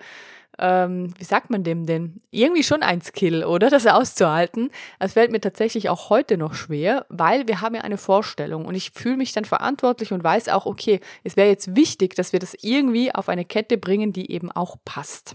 ähm, 0.61 1.15
wie 1.19 1.25
sagt 1.25 1.49
man 1.49 1.65
dem 1.65 1.87
denn? 1.87 2.21
Irgendwie 2.31 2.63
schon 2.63 2.83
ein 2.83 3.01
Skill, 3.01 3.45
oder? 3.45 3.71
Das 3.71 3.87
auszuhalten. 3.87 4.71
Das 4.99 5.15
fällt 5.15 5.33
mir 5.33 5.41
tatsächlich 5.41 5.89
auch 5.89 6.11
heute 6.11 6.37
noch 6.37 6.53
schwer, 6.53 7.07
weil 7.09 7.49
wir 7.49 7.63
haben 7.63 7.75
ja 7.75 7.81
eine 7.81 7.97
Vorstellung 7.97 8.67
und 8.67 8.75
ich 8.75 8.91
fühle 8.91 9.17
mich 9.17 9.33
dann 9.33 9.47
verantwortlich 9.47 10.13
und 10.13 10.23
weiß 10.23 10.51
auch, 10.51 10.67
okay, 10.67 11.01
es 11.25 11.37
wäre 11.37 11.49
jetzt 11.49 11.75
wichtig, 11.77 12.15
dass 12.15 12.35
wir 12.35 12.41
das 12.41 12.55
irgendwie 12.61 13.15
auf 13.15 13.31
eine 13.31 13.47
Kette 13.47 13.79
bringen, 13.79 14.13
die 14.13 14.31
eben 14.31 14.53
auch 14.53 14.77
passt. 14.85 15.35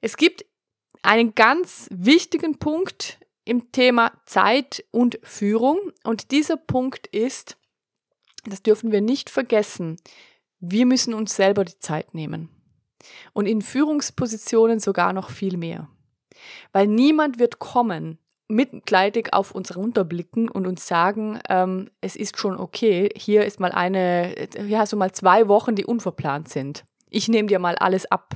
Es 0.00 0.16
gibt 0.16 0.44
einen 1.02 1.36
ganz 1.36 1.86
wichtigen 1.92 2.58
Punkt 2.58 3.18
im 3.44 3.70
Thema 3.70 4.10
Zeit 4.26 4.84
und 4.90 5.20
Führung 5.22 5.78
und 6.02 6.32
dieser 6.32 6.56
Punkt 6.56 7.06
ist, 7.06 7.56
das 8.44 8.62
dürfen 8.62 8.90
wir 8.90 9.00
nicht 9.00 9.30
vergessen, 9.30 9.96
wir 10.58 10.84
müssen 10.84 11.14
uns 11.14 11.36
selber 11.36 11.64
die 11.64 11.78
Zeit 11.78 12.14
nehmen 12.14 12.48
und 13.32 13.46
in 13.46 13.62
Führungspositionen 13.62 14.80
sogar 14.80 15.12
noch 15.12 15.30
viel 15.30 15.56
mehr. 15.56 15.88
Weil 16.72 16.86
niemand 16.86 17.38
wird 17.38 17.58
kommen, 17.58 18.18
mitleidig 18.48 19.32
auf 19.32 19.52
uns 19.52 19.76
runterblicken 19.76 20.48
und 20.48 20.66
uns 20.66 20.86
sagen, 20.86 21.38
ähm, 21.48 21.90
es 22.00 22.16
ist 22.16 22.38
schon 22.38 22.58
okay, 22.58 23.10
hier 23.14 23.44
ist 23.44 23.60
mal 23.60 23.72
eine, 23.72 24.34
hier 24.58 24.78
hast 24.78 24.92
du 24.92 24.96
mal 24.96 25.12
zwei 25.12 25.48
Wochen, 25.48 25.74
die 25.74 25.84
unverplant 25.84 26.48
sind. 26.48 26.84
Ich 27.10 27.28
nehme 27.28 27.48
dir 27.48 27.58
mal 27.58 27.76
alles 27.76 28.10
ab 28.10 28.34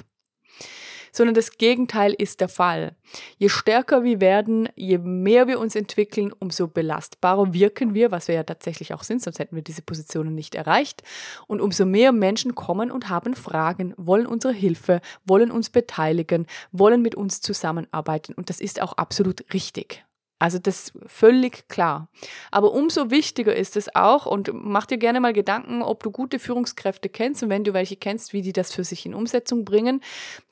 sondern 1.13 1.35
das 1.35 1.59
Gegenteil 1.59 2.13
ist 2.13 2.41
der 2.41 2.49
Fall. 2.49 2.97
Je 3.39 3.49
stärker 3.49 4.03
wir 4.03 4.21
werden, 4.21 4.69
je 4.75 4.99
mehr 4.99 5.47
wir 5.47 5.61
uns 5.61 5.77
entwickeln, 5.77 6.33
umso 6.39 6.67
belastbarer 6.67 7.53
wirken 7.53 7.95
wir, 7.95 8.11
was 8.11 8.29
wir 8.29 8.35
ja 8.35 8.43
tatsächlich 8.43 8.95
auch 8.95 9.03
sind, 9.03 9.23
sonst 9.23 9.39
hätten 9.39 9.55
wir 9.55 9.63
diese 9.63 9.83
Positionen 9.83 10.35
nicht 10.35 10.55
erreicht. 10.55 11.03
Und 11.47 11.61
umso 11.61 11.85
mehr 11.85 12.13
Menschen 12.13 12.55
kommen 12.55 12.91
und 12.91 13.09
haben 13.09 13.35
Fragen, 13.35 13.95
wollen 13.97 14.27
unsere 14.27 14.55
Hilfe, 14.55 15.01
wollen 15.25 15.51
uns 15.51 15.71
beteiligen, 15.71 16.47
wollen 16.73 17.03
mit 17.03 17.15
uns 17.15 17.41
zusammenarbeiten. 17.41 18.33
Und 18.33 18.49
das 18.49 18.61
ist 18.61 18.81
auch 18.81 18.95
absolut 18.95 19.45
richtig. 19.53 20.05
Also 20.43 20.59
das 20.59 20.89
ist 20.89 20.93
völlig 21.07 21.69
klar. 21.69 22.09
Aber 22.51 22.73
umso 22.73 23.13
wichtiger 23.13 23.55
ist 23.55 23.77
es 23.77 23.95
auch 23.95 24.27
und 24.27 24.51
mach 24.53 24.87
dir 24.87 24.99
gerne 24.99 25.21
mal 25.21 25.33
Gedanken, 25.33 25.83
ob 25.83 26.03
du 26.03 26.11
gute 26.11 26.41
Führungskräfte 26.41 27.09
kennst 27.09 27.45
und 27.45 27.49
wenn 27.49 27.63
du 27.63 27.75
welche 27.75 27.95
kennst, 27.95 28.33
wie 28.33 28.43
die 28.43 28.53
das 28.53 28.75
für 28.75 28.83
sich 28.83 29.07
in 29.07 29.15
Umsetzung 29.15 29.65
bringen. 29.65 30.03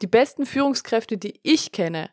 Die 0.01 0.07
besten 0.07 0.47
Führungskräfte, 0.47 1.19
die 1.19 1.41
ich 1.43 1.73
kenne 1.73 2.09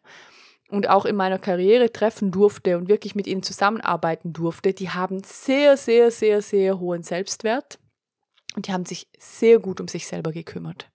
und 0.70 0.90
auch 0.90 1.06
in 1.06 1.16
meiner 1.16 1.38
Karriere 1.38 1.92
treffen 1.92 2.32
durfte 2.32 2.80
und 2.80 2.90
wirklich 2.90 3.14
mit 3.14 3.28
ihnen 3.28 3.44
zusammenarbeiten 3.44 4.34
durfte, 4.34 4.74
die 4.74 4.90
haben 4.90 5.22
sehr, 5.24 5.78
sehr, 5.78 6.10
sehr, 6.10 6.42
sehr 6.42 6.80
hohen 6.80 7.04
Selbstwert 7.04 7.78
und 8.56 8.68
die 8.68 8.74
haben 8.74 8.86
sich 8.86 9.08
sehr 9.20 9.60
gut 9.60 9.80
um 9.80 9.88
sich 9.88 10.08
selber 10.08 10.32
gekümmert. 10.32 10.90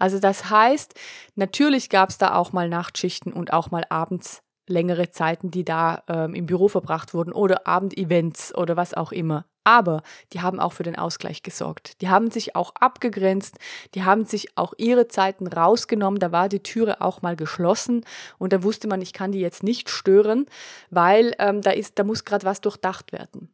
Also 0.00 0.18
das 0.18 0.50
heißt, 0.50 0.94
natürlich 1.36 1.90
gab 1.90 2.10
es 2.10 2.18
da 2.18 2.34
auch 2.34 2.52
mal 2.52 2.68
Nachtschichten 2.68 3.32
und 3.32 3.52
auch 3.52 3.70
mal 3.70 3.84
abends 3.88 4.42
längere 4.68 5.10
Zeiten, 5.10 5.50
die 5.50 5.64
da 5.64 6.02
ähm, 6.08 6.34
im 6.34 6.46
Büro 6.46 6.68
verbracht 6.68 7.14
wurden 7.14 7.32
oder 7.32 7.66
Abendevents 7.66 8.54
oder 8.54 8.76
was 8.76 8.94
auch 8.94 9.12
immer. 9.12 9.44
Aber 9.64 10.02
die 10.32 10.40
haben 10.40 10.60
auch 10.60 10.72
für 10.72 10.82
den 10.82 10.96
Ausgleich 10.96 11.42
gesorgt. 11.42 12.00
Die 12.00 12.08
haben 12.08 12.30
sich 12.30 12.56
auch 12.56 12.74
abgegrenzt, 12.76 13.58
die 13.94 14.02
haben 14.02 14.24
sich 14.24 14.56
auch 14.56 14.72
ihre 14.78 15.08
Zeiten 15.08 15.46
rausgenommen. 15.46 16.20
Da 16.20 16.32
war 16.32 16.48
die 16.48 16.62
Türe 16.62 17.02
auch 17.02 17.20
mal 17.20 17.36
geschlossen 17.36 18.04
und 18.38 18.54
da 18.54 18.62
wusste 18.62 18.88
man, 18.88 19.02
ich 19.02 19.12
kann 19.12 19.32
die 19.32 19.40
jetzt 19.40 19.62
nicht 19.62 19.90
stören, 19.90 20.46
weil 20.88 21.34
ähm, 21.38 21.60
da 21.60 21.72
ist, 21.72 21.98
da 21.98 22.04
muss 22.04 22.24
gerade 22.24 22.46
was 22.46 22.62
durchdacht 22.62 23.12
werden. 23.12 23.52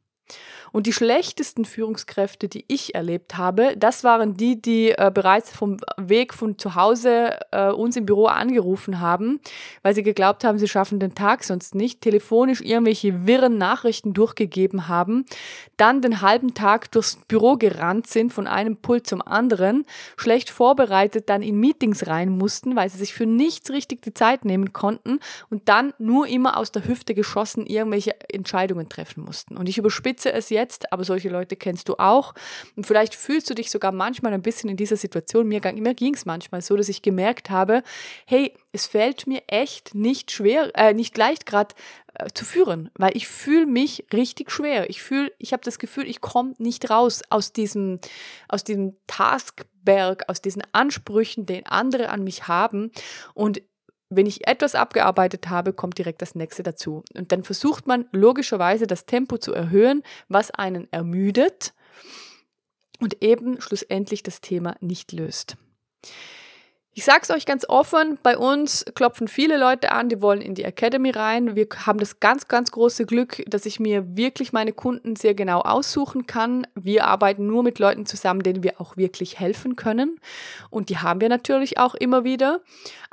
Und 0.75 0.89
die 0.89 0.93
schlechtesten 0.93 1.65
Führungskräfte, 1.65 2.49
die 2.49 2.65
ich 2.67 2.97
erlebt 2.97 3.37
habe, 3.37 3.77
das 3.77 4.03
waren 4.03 4.37
die, 4.37 4.61
die 4.61 4.91
äh, 4.91 5.13
bereits 5.15 5.53
vom 5.53 5.77
Weg 5.97 6.35
von 6.35 6.59
zu 6.59 6.75
Hause 6.75 7.39
äh, 7.53 7.71
uns 7.71 7.97
im 7.97 8.07
Büro 8.07 8.27
angerufen 8.27 8.99
haben, 8.99 9.39
weil 9.83 9.95
sie 9.95 10.03
geglaubt 10.03 10.43
haben, 10.43 10.59
sie 10.59 10.67
schaffen 10.67 10.99
den 10.99 11.15
Tag 11.15 11.45
sonst 11.45 11.77
nicht, 11.77 12.01
telefonisch 12.01 12.61
irgendwelche 12.61 13.25
wirren 13.25 13.57
Nachrichten 13.57 14.15
durchgegeben 14.15 14.89
haben, 14.89 15.27
dann 15.77 16.03
den 16.03 16.23
halben 16.23 16.55
Tag 16.55 16.91
durchs 16.91 17.21
Büro 17.29 17.57
gerannt 17.57 18.09
sind, 18.09 18.33
von 18.33 18.49
einem 18.49 18.77
Pult 18.77 19.07
zum 19.07 19.23
anderen, 19.23 19.87
schlecht 20.17 20.51
vorbereitet 20.51 21.29
dann 21.29 21.43
in 21.43 21.61
Meetings 21.61 22.09
rein 22.09 22.31
mussten, 22.31 22.75
weil 22.75 22.91
sie 22.91 22.99
sich 22.99 23.15
für 23.15 23.27
nichts 23.27 23.71
richtig 23.71 24.03
die 24.03 24.13
Zeit 24.13 24.45
nehmen 24.45 24.73
konnten 24.73 25.21
und 25.51 25.69
dann 25.69 25.95
nur 25.99 26.27
immer 26.27 26.57
aus 26.57 26.73
der 26.73 26.85
Hüfte 26.85 27.15
geschossen 27.15 27.65
irgendwelche 27.65 28.17
Entscheidungen 28.29 28.89
treffen 28.89 29.23
mussten. 29.23 29.57
Und 29.57 29.69
ich 29.69 29.79
überspitze 29.79 30.33
es 30.33 30.49
jetzt 30.49 30.64
jetzt, 30.65 30.93
aber 30.93 31.05
solche 31.05 31.29
Leute 31.29 31.57
kennst 31.57 31.89
du 31.89 31.95
auch. 31.99 32.35
Und 32.77 32.87
vielleicht 32.87 33.15
fühlst 33.15 33.49
du 33.51 33.55
dich 33.55 33.71
sogar 33.71 33.93
manchmal 33.93 34.33
ein 34.33 34.43
bisschen 34.43 34.71
in 34.71 34.77
dieser 34.77 34.97
Situation. 34.97 35.47
Mir, 35.47 35.61
mir 35.75 35.95
ging 35.95 36.15
es 36.15 36.25
manchmal 36.25 36.63
so, 36.63 36.77
dass 36.77 36.89
ich 36.89 37.03
gemerkt 37.03 37.51
habe, 37.51 37.83
hey, 38.27 38.55
es 38.73 38.87
fällt 38.87 39.27
mir 39.27 39.43
echt 39.47 39.95
nicht 39.95 40.31
schwer, 40.31 40.71
äh, 40.75 40.95
nicht 40.95 41.17
leicht 41.17 41.47
gerade 41.47 41.75
äh, 42.15 42.29
zu 42.33 42.45
führen, 42.45 42.91
weil 42.95 43.17
ich 43.17 43.29
fühle 43.29 43.67
mich 43.67 44.07
richtig 44.13 44.51
schwer. 44.51 44.89
Ich 44.91 45.03
fühle, 45.03 45.33
ich 45.39 45.53
habe 45.53 45.63
das 45.63 45.79
Gefühl, 45.79 46.09
ich 46.09 46.21
komme 46.21 46.55
nicht 46.59 46.91
raus 46.91 47.23
aus 47.29 47.53
diesem, 47.53 48.01
aus 48.49 48.65
diesem 48.65 48.97
Taskberg, 49.07 50.29
aus 50.29 50.41
diesen 50.41 50.63
Ansprüchen, 50.73 51.47
den 51.47 51.67
andere 51.67 52.09
an 52.09 52.25
mich 52.25 52.49
haben. 52.49 52.91
Und 53.35 53.63
wenn 54.11 54.27
ich 54.27 54.47
etwas 54.47 54.75
abgearbeitet 54.75 55.49
habe, 55.49 55.73
kommt 55.73 55.99
direkt 55.99 56.23
das 56.23 56.35
nächste 56.35 56.63
dazu. 56.63 57.03
Und 57.15 57.33
dann 57.33 57.43
versucht 57.43 57.87
man 57.87 58.07
logischerweise 58.13 58.87
das 58.87 59.07
Tempo 59.07 59.39
zu 59.39 59.53
erhöhen, 59.53 60.03
was 60.29 60.51
einen 60.51 60.93
ermüdet 60.93 61.75
und 63.01 63.23
eben 63.23 63.61
schlussendlich 63.61 64.23
das 64.23 64.41
Thema 64.41 64.77
nicht 64.81 65.13
löst. 65.13 65.57
Ich 66.97 67.05
sage 67.05 67.23
es 67.23 67.31
euch 67.31 67.45
ganz 67.45 67.69
offen, 67.69 68.21
bei 68.23 68.39
uns 68.39 68.85
klopfen 68.95 69.27
viele 69.27 69.59
Leute 69.59 69.91
an, 69.91 70.09
die 70.09 70.23
wollen 70.23 70.41
in 70.41 70.55
die 70.55 70.63
Academy 70.63 71.11
rein. 71.11 71.57
Wir 71.57 71.67
haben 71.85 71.99
das 71.99 72.21
ganz, 72.21 72.47
ganz 72.47 72.71
große 72.71 73.05
Glück, 73.05 73.43
dass 73.49 73.67
ich 73.67 73.81
mir 73.81 74.17
wirklich 74.17 74.53
meine 74.53 74.73
Kunden 74.73 75.17
sehr 75.17 75.35
genau 75.35 75.61
aussuchen 75.63 76.29
kann. 76.29 76.69
Wir 76.77 77.09
arbeiten 77.09 77.49
nur 77.49 77.65
mit 77.65 77.81
Leuten 77.81 78.07
zusammen, 78.07 78.45
denen 78.45 78.63
wir 78.63 78.81
auch 78.81 78.97
wirklich 78.97 79.41
helfen 79.41 79.75
können. 79.75 80.21
Und 80.71 80.89
die 80.89 80.99
haben 80.99 81.21
wir 81.21 81.29
natürlich 81.29 81.79
auch 81.79 81.97
immer 81.97 82.23
wieder. 82.23 82.61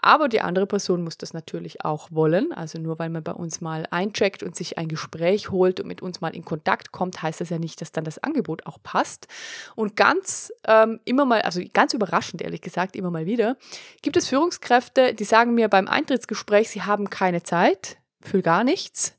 Aber 0.03 0.29
die 0.29 0.41
andere 0.41 0.65
Person 0.65 1.03
muss 1.03 1.17
das 1.17 1.33
natürlich 1.33 1.85
auch 1.85 2.09
wollen. 2.11 2.51
Also 2.53 2.79
nur 2.79 2.97
weil 2.99 3.09
man 3.09 3.23
bei 3.23 3.33
uns 3.33 3.61
mal 3.61 3.87
eincheckt 3.91 4.41
und 4.41 4.55
sich 4.55 4.77
ein 4.77 4.87
Gespräch 4.87 5.51
holt 5.51 5.79
und 5.79 5.87
mit 5.87 6.01
uns 6.01 6.21
mal 6.21 6.35
in 6.35 6.43
Kontakt 6.43 6.91
kommt, 6.91 7.21
heißt 7.21 7.41
das 7.41 7.49
ja 7.49 7.59
nicht, 7.59 7.81
dass 7.81 7.91
dann 7.91 8.03
das 8.03 8.17
Angebot 8.17 8.65
auch 8.65 8.77
passt. 8.81 9.27
Und 9.75 9.95
ganz 9.95 10.51
ähm, 10.67 10.99
immer 11.05 11.25
mal, 11.25 11.41
also 11.41 11.61
ganz 11.73 11.93
überraschend 11.93 12.41
ehrlich 12.41 12.61
gesagt, 12.61 12.95
immer 12.95 13.11
mal 13.11 13.27
wieder, 13.27 13.57
gibt 14.01 14.17
es 14.17 14.27
Führungskräfte, 14.27 15.13
die 15.13 15.23
sagen 15.23 15.53
mir 15.53 15.69
beim 15.69 15.87
Eintrittsgespräch, 15.87 16.69
sie 16.69 16.83
haben 16.83 17.09
keine 17.09 17.43
Zeit 17.43 17.97
für 18.21 18.41
gar 18.41 18.63
nichts. 18.63 19.17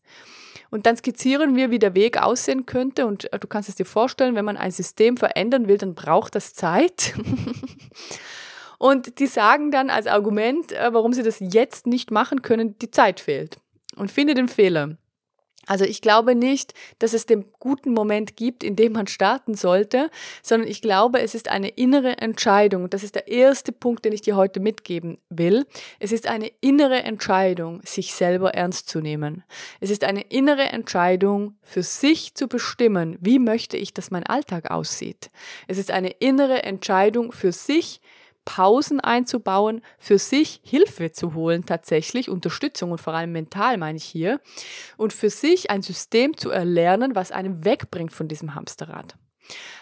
Und 0.71 0.87
dann 0.87 0.97
skizzieren 0.97 1.55
wir, 1.55 1.71
wie 1.71 1.79
der 1.79 1.95
Weg 1.95 2.17
aussehen 2.17 2.65
könnte. 2.65 3.07
Und 3.07 3.31
äh, 3.33 3.39
du 3.39 3.47
kannst 3.47 3.69
es 3.69 3.75
dir 3.75 3.85
vorstellen, 3.85 4.35
wenn 4.35 4.47
man 4.47 4.57
ein 4.57 4.71
System 4.71 5.19
verändern 5.19 5.69
will, 5.69 5.77
dann 5.77 5.95
braucht 5.95 6.35
das 6.35 6.55
Zeit. 6.55 7.15
Und 8.79 9.21
die 9.21 9.27
sagen 9.27 9.71
dann 9.71 9.91
als 9.91 10.07
Argument, 10.07 10.73
äh, 10.73 10.93
warum 10.93 11.13
sie 11.13 11.23
das 11.23 11.37
jetzt 11.41 11.87
nicht 11.87 12.11
machen 12.11 12.41
können, 12.41 12.79
die 12.79 12.91
Zeit 12.91 13.21
fehlt. 13.21 13.59
Und 13.97 14.11
finde 14.11 14.35
den 14.35 14.49
Fehler. 14.49 14.97
Also 15.67 15.85
ich 15.85 16.01
glaube 16.01 16.35
nicht, 16.35 16.75
dass 16.99 17.13
es 17.13 17.27
den 17.27 17.45
guten 17.61 17.93
Moment 17.93 18.37
gibt, 18.37 18.65
in 18.65 18.75
dem 18.75 18.93
man 18.93 19.07
starten 19.07 19.55
sollte, 19.55 20.11
sondern 20.43 20.69
ich 20.69 20.83
glaube, 20.83 21.21
es 21.21 21.35
ist 21.35 21.49
eine 21.49 21.69
innere 21.69 22.19
Entscheidung. 22.19 22.91
Das 22.91 23.05
ist 23.05 23.15
der 23.15 23.29
erste 23.29 23.71
Punkt, 23.71 24.05
den 24.05 24.13
ich 24.13 24.23
dir 24.23 24.35
heute 24.35 24.59
mitgeben 24.59 25.19
will. 25.29 25.65
Es 26.01 26.11
ist 26.11 26.27
eine 26.27 26.51
innere 26.61 27.05
Entscheidung, 27.05 27.81
sich 27.85 28.13
selber 28.13 28.55
ernst 28.55 28.89
zu 28.89 29.01
nehmen. 29.01 29.45
Es 29.81 29.91
ist 29.91 30.03
eine 30.05 30.23
innere 30.23 30.65
Entscheidung, 30.65 31.55
für 31.63 31.83
sich 31.83 32.35
zu 32.35 32.49
bestimmen, 32.49 33.17
wie 33.21 33.39
möchte 33.39 33.77
ich, 33.77 33.95
dass 33.95 34.11
mein 34.11 34.25
Alltag 34.25 34.71
aussieht. 34.71 35.31
Es 35.69 35.79
ist 35.79 35.91
eine 35.91 36.11
innere 36.11 36.65
Entscheidung 36.65 37.33
für 37.33 37.53
sich, 37.53 38.01
Pausen 38.45 39.01
einzubauen, 39.01 39.83
für 39.99 40.19
sich 40.19 40.61
Hilfe 40.65 41.13
zu 41.13 41.35
holen, 41.35 41.65
tatsächlich 41.67 42.29
Unterstützung 42.29 42.93
und 42.93 43.01
vor 43.01 43.15
allem 43.15 43.33
mental 43.33 43.79
meine 43.79 43.99
ich 43.99 44.05
hier, 44.05 44.41
und 44.97 45.13
für 45.13 45.31
sich 45.31 45.71
ein 45.71 45.83
System 45.83 46.37
zu 46.37 46.51
erlernen, 46.51 47.15
was 47.15 47.33
einen 47.33 47.65
wegbringt 47.65 48.13
von 48.13 48.29
diesem 48.29 48.55
Hamsterrad. 48.55 49.17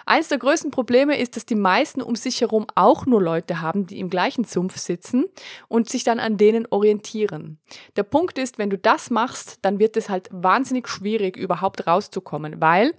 Eines 0.06 0.28
der 0.28 0.38
größten 0.38 0.70
Probleme 0.70 1.18
ist, 1.18 1.36
dass 1.36 1.46
die 1.46 1.54
meisten 1.54 2.02
um 2.02 2.16
sich 2.16 2.40
herum 2.40 2.66
auch 2.74 3.06
nur 3.06 3.22
Leute 3.22 3.60
haben, 3.60 3.86
die 3.86 4.00
im 4.00 4.10
gleichen 4.10 4.44
Sumpf 4.44 4.78
sitzen 4.78 5.26
und 5.68 5.88
sich 5.88 6.04
dann 6.04 6.18
an 6.18 6.36
denen 6.36 6.66
orientieren. 6.70 7.58
Der 7.96 8.02
Punkt 8.02 8.38
ist, 8.38 8.58
wenn 8.58 8.70
du 8.70 8.78
das 8.78 9.10
machst, 9.10 9.58
dann 9.62 9.78
wird 9.78 9.96
es 9.96 10.08
halt 10.08 10.28
wahnsinnig 10.32 10.88
schwierig, 10.88 11.36
überhaupt 11.36 11.86
rauszukommen, 11.86 12.60
weil 12.60 12.94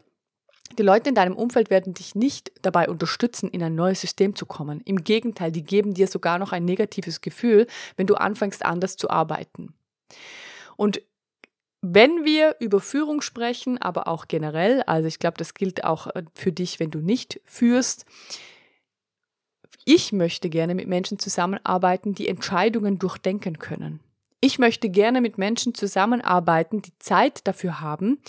die 0.78 0.84
Leute 0.84 1.10
in 1.10 1.16
deinem 1.16 1.36
Umfeld 1.36 1.70
werden 1.70 1.94
dich 1.94 2.16
nicht 2.16 2.52
dabei 2.62 2.90
unterstützen, 2.90 3.50
in 3.50 3.64
ein 3.64 3.76
neues 3.76 4.02
System 4.02 4.36
zu 4.36 4.46
kommen. 4.46 4.82
Im 4.86 5.04
Gegenteil, 5.04 5.52
die 5.52 5.64
geben 5.64 5.94
dir 5.94 6.08
sogar 6.08 6.40
noch 6.40 6.52
ein 6.52 6.66
negatives 6.66 7.22
Gefühl, 7.22 7.68
wenn 7.98 8.08
du 8.08 8.16
anfängst 8.16 8.66
anders 8.66 8.98
zu 8.98 9.10
arbeiten. 9.10 9.74
Und 10.78 11.02
wenn 11.82 12.26
wir 12.26 12.58
über 12.60 12.80
Führung 12.80 13.22
sprechen, 13.22 13.80
aber 13.80 14.08
auch 14.08 14.28
generell, 14.28 14.84
also 14.84 15.08
ich 15.08 15.18
glaube, 15.18 15.38
das 15.38 15.56
gilt 15.56 15.84
auch 15.84 16.08
äh, 16.08 16.24
für 16.36 16.52
dich, 16.52 16.80
wenn 16.80 16.92
du 16.92 17.00
nicht 17.00 17.42
führst, 17.44 18.06
ich 19.84 20.14
möchte 20.14 20.50
gerne 20.50 20.76
mit 20.76 20.88
Menschen 20.88 21.18
zusammenarbeiten, 21.18 22.14
die 22.14 22.28
Entscheidungen 22.28 23.00
durchdenken 23.00 23.58
können. 23.58 24.00
Ich 24.42 24.60
möchte 24.60 24.90
gerne 24.90 25.22
mit 25.22 25.40
Menschen 25.40 25.74
zusammenarbeiten, 25.74 26.84
die 26.84 26.98
Zeit 27.00 27.48
dafür 27.48 27.82
haben, 27.82 28.20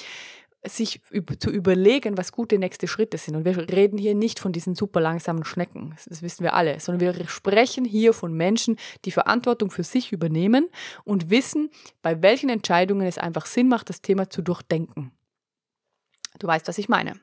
sich 0.65 1.01
zu 1.39 1.51
überlegen, 1.51 2.17
was 2.17 2.31
gute 2.33 2.59
nächste 2.59 2.87
Schritte 2.87 3.19
sind. 3.19 3.35
Und 3.35 3.45
wir 3.45 3.57
reden 3.71 3.99
hier 3.99 4.15
nicht 4.15 4.39
von 4.39 4.53
diesen 4.53 4.75
super 4.75 5.01
langsamen 5.01 5.45
Schnecken, 5.45 5.95
das 6.07 6.23
wissen 6.23 6.45
wir 6.45 6.55
alle, 6.55 6.79
sondern 6.79 7.01
wir 7.01 7.29
sprechen 7.29 7.85
hier 7.85 8.13
von 8.13 8.33
Menschen, 8.33 8.77
die 9.05 9.11
Verantwortung 9.11 9.71
für 9.71 9.85
sich 9.85 10.13
übernehmen 10.13 10.69
und 11.05 11.31
wissen, 11.31 11.71
bei 12.01 12.23
welchen 12.23 12.49
Entscheidungen 12.49 13.07
es 13.07 13.19
einfach 13.19 13.47
Sinn 13.47 13.69
macht, 13.69 13.89
das 13.89 14.03
Thema 14.03 14.31
zu 14.31 14.43
durchdenken. 14.43 15.13
Du 16.39 16.47
weißt, 16.47 16.69
was 16.69 16.79
ich 16.79 16.89
meine. 16.89 17.21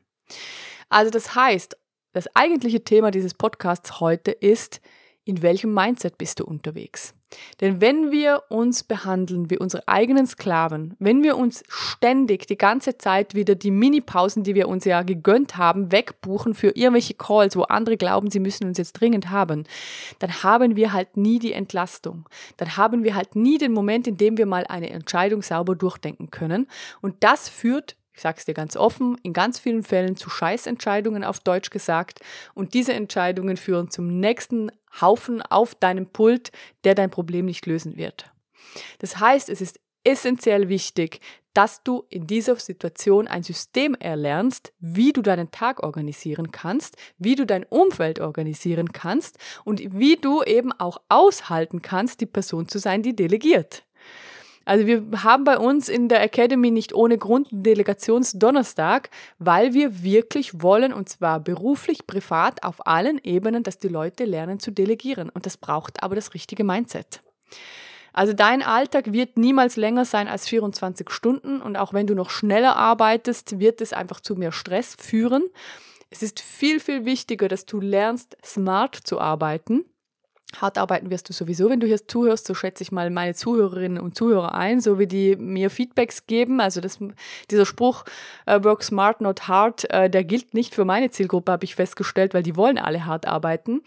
Also 0.89 1.11
das 1.11 1.35
heißt, 1.35 1.77
das 2.11 2.35
eigentliche 2.35 2.83
Thema 2.83 3.11
dieses 3.11 3.33
Podcasts 3.33 3.99
heute 3.99 4.31
ist, 4.31 4.81
in 5.23 5.41
welchem 5.41 5.73
Mindset 5.73 6.17
bist 6.17 6.39
du 6.39 6.45
unterwegs? 6.45 7.13
Denn 7.61 7.81
wenn 7.81 8.11
wir 8.11 8.43
uns 8.49 8.83
behandeln 8.83 9.49
wie 9.49 9.57
unsere 9.57 9.87
eigenen 9.87 10.25
Sklaven, 10.27 10.95
wenn 10.99 11.23
wir 11.23 11.37
uns 11.37 11.63
ständig 11.67 12.47
die 12.47 12.57
ganze 12.57 12.97
Zeit 12.97 13.35
wieder 13.35 13.55
die 13.55 13.71
Mini-Pausen, 13.71 14.43
die 14.43 14.55
wir 14.55 14.67
uns 14.67 14.85
ja 14.85 15.03
gegönnt 15.03 15.57
haben, 15.57 15.91
wegbuchen 15.91 16.55
für 16.55 16.69
irgendwelche 16.69 17.13
Calls, 17.13 17.55
wo 17.55 17.63
andere 17.63 17.97
glauben, 17.97 18.31
sie 18.31 18.39
müssen 18.39 18.67
uns 18.67 18.77
jetzt 18.77 18.93
dringend 18.93 19.29
haben, 19.29 19.65
dann 20.19 20.43
haben 20.43 20.75
wir 20.75 20.93
halt 20.93 21.17
nie 21.17 21.39
die 21.39 21.53
Entlastung. 21.53 22.27
Dann 22.57 22.77
haben 22.77 23.03
wir 23.03 23.15
halt 23.15 23.35
nie 23.35 23.57
den 23.57 23.73
Moment, 23.73 24.07
in 24.07 24.17
dem 24.17 24.37
wir 24.37 24.45
mal 24.45 24.65
eine 24.67 24.89
Entscheidung 24.89 25.41
sauber 25.41 25.75
durchdenken 25.75 26.31
können. 26.31 26.67
Und 27.01 27.15
das 27.19 27.49
führt 27.49 27.95
ich 28.19 28.23
sage 28.23 28.35
es 28.37 28.43
dir 28.43 28.53
ganz 28.53 28.75
offen, 28.75 29.17
in 29.23 29.31
ganz 29.31 29.59
vielen 29.59 29.81
Fällen 29.81 30.17
zu 30.17 30.29
Scheißentscheidungen 30.29 31.23
auf 31.23 31.39
Deutsch 31.39 31.69
gesagt. 31.69 32.19
Und 32.53 32.73
diese 32.73 32.91
Entscheidungen 32.91 33.55
führen 33.55 33.91
zum 33.91 34.19
nächsten 34.19 34.69
Haufen 35.01 35.41
auf 35.41 35.75
deinem 35.75 36.07
Pult, 36.07 36.51
der 36.83 36.95
dein 36.95 37.09
Problem 37.09 37.45
nicht 37.45 37.65
lösen 37.65 37.97
wird. 37.97 38.31
Das 38.99 39.19
heißt, 39.19 39.49
es 39.49 39.61
ist 39.61 39.79
essentiell 40.03 40.69
wichtig, 40.69 41.19
dass 41.53 41.83
du 41.83 42.05
in 42.09 42.27
dieser 42.27 42.55
Situation 42.55 43.27
ein 43.27 43.43
System 43.43 43.95
erlernst, 43.95 44.71
wie 44.79 45.11
du 45.11 45.21
deinen 45.21 45.51
Tag 45.51 45.83
organisieren 45.83 46.51
kannst, 46.51 46.95
wie 47.17 47.35
du 47.35 47.45
dein 47.45 47.65
Umfeld 47.65 48.19
organisieren 48.19 48.91
kannst 48.91 49.37
und 49.65 49.81
wie 49.99 50.15
du 50.15 50.43
eben 50.43 50.71
auch 50.71 51.01
aushalten 51.09 51.81
kannst, 51.81 52.21
die 52.21 52.27
Person 52.27 52.67
zu 52.67 52.77
sein, 52.77 53.01
die 53.01 53.15
delegiert. 53.15 53.83
Also 54.65 54.85
wir 54.85 55.23
haben 55.23 55.45
bei 55.45 55.57
uns 55.57 55.89
in 55.89 56.09
der 56.09 56.21
Academy 56.21 56.69
nicht 56.69 56.93
ohne 56.93 57.17
Grund 57.17 57.47
Delegationsdonnerstag, 57.51 59.09
weil 59.39 59.73
wir 59.73 60.03
wirklich 60.03 60.61
wollen, 60.61 60.93
und 60.93 61.09
zwar 61.09 61.39
beruflich, 61.39 62.05
privat, 62.05 62.63
auf 62.63 62.85
allen 62.85 63.19
Ebenen, 63.23 63.63
dass 63.63 63.79
die 63.79 63.87
Leute 63.87 64.25
lernen 64.25 64.59
zu 64.59 64.71
delegieren. 64.71 65.29
Und 65.29 65.45
das 65.45 65.57
braucht 65.57 66.03
aber 66.03 66.15
das 66.15 66.33
richtige 66.33 66.63
Mindset. 66.63 67.21
Also 68.13 68.33
dein 68.33 68.63
Alltag 68.63 69.13
wird 69.13 69.37
niemals 69.37 69.75
länger 69.75 70.05
sein 70.05 70.27
als 70.27 70.47
24 70.47 71.09
Stunden 71.09 71.61
und 71.61 71.77
auch 71.77 71.93
wenn 71.93 72.07
du 72.07 72.15
noch 72.15 72.29
schneller 72.29 72.75
arbeitest, 72.75 73.59
wird 73.59 73.81
es 73.81 73.93
einfach 73.93 74.19
zu 74.19 74.35
mehr 74.35 74.51
Stress 74.51 74.95
führen. 74.99 75.43
Es 76.09 76.23
ist 76.23 76.39
viel, 76.39 76.79
viel 76.79 77.05
wichtiger, 77.05 77.47
dass 77.47 77.65
du 77.65 77.79
lernst, 77.79 78.35
smart 78.43 78.95
zu 78.95 79.19
arbeiten. 79.19 79.85
Hart 80.57 80.77
arbeiten 80.77 81.11
wirst 81.11 81.29
du 81.29 81.33
sowieso, 81.33 81.69
wenn 81.69 81.79
du 81.79 81.85
hier 81.85 82.05
zuhörst, 82.07 82.47
so 82.47 82.55
schätze 82.55 82.83
ich 82.83 82.91
mal 82.91 83.09
meine 83.11 83.35
Zuhörerinnen 83.35 84.01
und 84.01 84.15
Zuhörer 84.15 84.55
ein, 84.55 84.81
so 84.81 84.97
wie 84.97 85.05
die 85.05 85.35
mir 85.35 85.69
Feedbacks 85.69 86.25
geben. 86.25 86.59
Also 86.59 86.81
das, 86.81 86.97
dieser 87.51 87.65
Spruch, 87.65 88.03
uh, 88.49 88.63
work 88.63 88.83
smart, 88.83 89.21
not 89.21 89.47
hard, 89.47 89.85
uh, 89.93 90.07
der 90.07 90.23
gilt 90.23 90.53
nicht 90.53 90.73
für 90.73 90.85
meine 90.85 91.11
Zielgruppe, 91.11 91.51
habe 91.51 91.65
ich 91.65 91.75
festgestellt, 91.75 92.33
weil 92.33 92.43
die 92.43 92.55
wollen 92.55 92.79
alle 92.79 93.05
hart 93.05 93.27
arbeiten. 93.27 93.81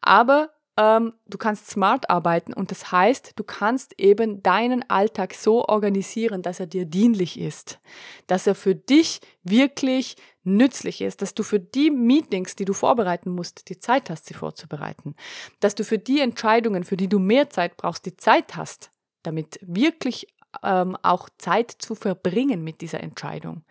Aber 0.00 0.50
ähm, 0.78 1.14
du 1.26 1.38
kannst 1.38 1.70
smart 1.70 2.10
arbeiten 2.10 2.52
und 2.52 2.70
das 2.70 2.92
heißt, 2.92 3.32
du 3.36 3.44
kannst 3.44 3.98
eben 3.98 4.42
deinen 4.42 4.88
Alltag 4.90 5.34
so 5.34 5.66
organisieren, 5.66 6.42
dass 6.42 6.60
er 6.60 6.66
dir 6.66 6.84
dienlich 6.84 7.40
ist, 7.40 7.78
dass 8.26 8.46
er 8.46 8.54
für 8.54 8.74
dich 8.74 9.20
wirklich 9.42 10.16
nützlich 10.46 11.00
ist, 11.00 11.22
dass 11.22 11.34
du 11.34 11.42
für 11.42 11.60
die 11.60 11.90
Meetings, 11.90 12.56
die 12.56 12.64
du 12.64 12.72
vorbereiten 12.72 13.30
musst, 13.30 13.68
die 13.68 13.78
Zeit 13.78 14.10
hast, 14.10 14.26
sie 14.26 14.34
vorzubereiten, 14.34 15.14
dass 15.60 15.74
du 15.74 15.84
für 15.84 15.98
die 15.98 16.20
Entscheidungen, 16.20 16.84
für 16.84 16.96
die 16.96 17.08
du 17.08 17.18
mehr 17.18 17.50
Zeit 17.50 17.76
brauchst, 17.76 18.06
die 18.06 18.16
Zeit 18.16 18.56
hast, 18.56 18.90
damit 19.22 19.58
wirklich 19.62 20.28
ähm, 20.62 20.96
auch 21.02 21.28
Zeit 21.38 21.70
zu 21.70 21.94
verbringen 21.94 22.62
mit 22.62 22.80
dieser 22.80 23.00
Entscheidung 23.00 23.64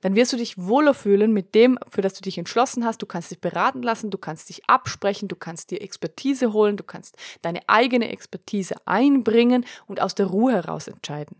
dann 0.00 0.14
wirst 0.14 0.32
du 0.32 0.36
dich 0.36 0.58
wohler 0.58 0.94
fühlen 0.94 1.32
mit 1.32 1.54
dem, 1.54 1.78
für 1.88 2.02
das 2.02 2.14
du 2.14 2.22
dich 2.22 2.38
entschlossen 2.38 2.84
hast. 2.84 3.02
Du 3.02 3.06
kannst 3.06 3.30
dich 3.30 3.40
beraten 3.40 3.82
lassen, 3.82 4.10
du 4.10 4.18
kannst 4.18 4.48
dich 4.48 4.68
absprechen, 4.68 5.28
du 5.28 5.36
kannst 5.36 5.70
dir 5.70 5.80
Expertise 5.80 6.52
holen, 6.52 6.76
du 6.76 6.84
kannst 6.84 7.16
deine 7.42 7.60
eigene 7.68 8.08
Expertise 8.10 8.74
einbringen 8.84 9.64
und 9.86 10.00
aus 10.00 10.14
der 10.14 10.26
Ruhe 10.26 10.52
heraus 10.52 10.88
entscheiden. 10.88 11.36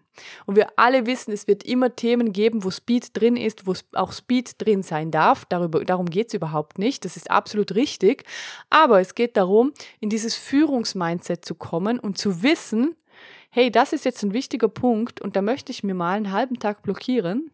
Und 0.47 0.57
wir 0.57 0.69
alle 0.77 1.07
wissen, 1.07 1.33
es 1.33 1.47
wird 1.47 1.62
immer 1.62 1.95
Themen 1.95 2.33
geben, 2.33 2.65
wo 2.65 2.71
Speed 2.71 3.17
drin 3.17 3.37
ist, 3.37 3.67
wo 3.67 3.75
auch 3.93 4.12
Speed 4.12 4.55
drin 4.59 4.83
sein 4.83 5.11
darf. 5.11 5.45
Darüber, 5.45 5.85
darum 5.85 6.07
geht 6.11 6.29
es 6.29 6.35
überhaupt 6.35 6.79
nicht. 6.79 7.05
Das 7.05 7.17
ist 7.17 7.31
absolut 7.31 7.75
richtig. 7.75 8.25
Aber 8.71 9.00
es 9.00 9.15
geht 9.15 9.37
darum, 9.37 9.73
in 10.00 10.11
dieses 10.11 10.35
Führungsmindset 10.35 11.45
zu 11.45 11.55
kommen 11.55 11.99
und 12.00 12.19
zu 12.19 12.43
wissen, 12.43 12.97
hey, 13.50 13.71
das 13.71 13.93
ist 13.93 14.05
jetzt 14.05 14.23
ein 14.23 14.33
wichtiger 14.33 14.69
Punkt 14.69 15.21
und 15.21 15.37
da 15.37 15.43
möchte 15.43 15.73
ich 15.73 15.83
mir 15.83 15.95
mal 15.95 16.17
einen 16.17 16.33
halben 16.33 16.59
Tag 16.59 16.83
blockieren 16.83 17.50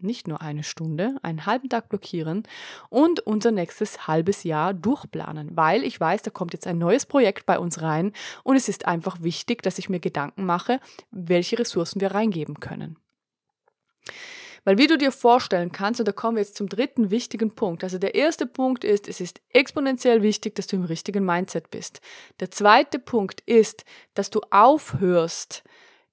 nicht 0.00 0.28
nur 0.28 0.40
eine 0.40 0.62
Stunde, 0.62 1.16
einen 1.22 1.46
halben 1.46 1.68
Tag 1.68 1.88
blockieren 1.88 2.44
und 2.88 3.20
unser 3.20 3.50
nächstes 3.50 4.06
halbes 4.06 4.44
Jahr 4.44 4.74
durchplanen, 4.74 5.56
weil 5.56 5.82
ich 5.84 5.98
weiß, 5.98 6.22
da 6.22 6.30
kommt 6.30 6.52
jetzt 6.52 6.66
ein 6.66 6.78
neues 6.78 7.06
Projekt 7.06 7.46
bei 7.46 7.58
uns 7.58 7.82
rein 7.82 8.12
und 8.42 8.56
es 8.56 8.68
ist 8.68 8.86
einfach 8.86 9.22
wichtig, 9.22 9.62
dass 9.62 9.78
ich 9.78 9.88
mir 9.88 10.00
Gedanken 10.00 10.44
mache, 10.44 10.80
welche 11.10 11.58
Ressourcen 11.58 12.00
wir 12.00 12.12
reingeben 12.12 12.60
können. 12.60 12.98
Weil 14.66 14.78
wie 14.78 14.88
du 14.88 14.98
dir 14.98 15.12
vorstellen 15.12 15.70
kannst, 15.70 16.00
und 16.00 16.08
da 16.08 16.12
kommen 16.12 16.36
wir 16.36 16.42
jetzt 16.42 16.56
zum 16.56 16.68
dritten 16.68 17.10
wichtigen 17.10 17.54
Punkt. 17.54 17.84
Also 17.84 17.98
der 17.98 18.16
erste 18.16 18.46
Punkt 18.46 18.82
ist, 18.82 19.06
es 19.06 19.20
ist 19.20 19.40
exponentiell 19.50 20.22
wichtig, 20.22 20.56
dass 20.56 20.66
du 20.66 20.74
im 20.74 20.84
richtigen 20.84 21.24
Mindset 21.24 21.70
bist. 21.70 22.00
Der 22.40 22.50
zweite 22.50 22.98
Punkt 22.98 23.42
ist, 23.42 23.84
dass 24.14 24.28
du 24.28 24.40
aufhörst, 24.50 25.62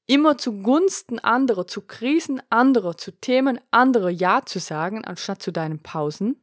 immer 0.06 0.38
zugunsten 0.38 1.20
anderer, 1.20 1.68
zu 1.68 1.82
Krisen 1.82 2.42
anderer, 2.50 2.98
zu 2.98 3.12
Themen 3.12 3.60
anderer 3.72 4.10
Ja 4.10 4.42
zu 4.46 4.60
sagen, 4.60 5.06
anstatt 5.06 5.42
zu 5.42 5.52
deinen 5.52 5.80
Pausen. 5.80 6.42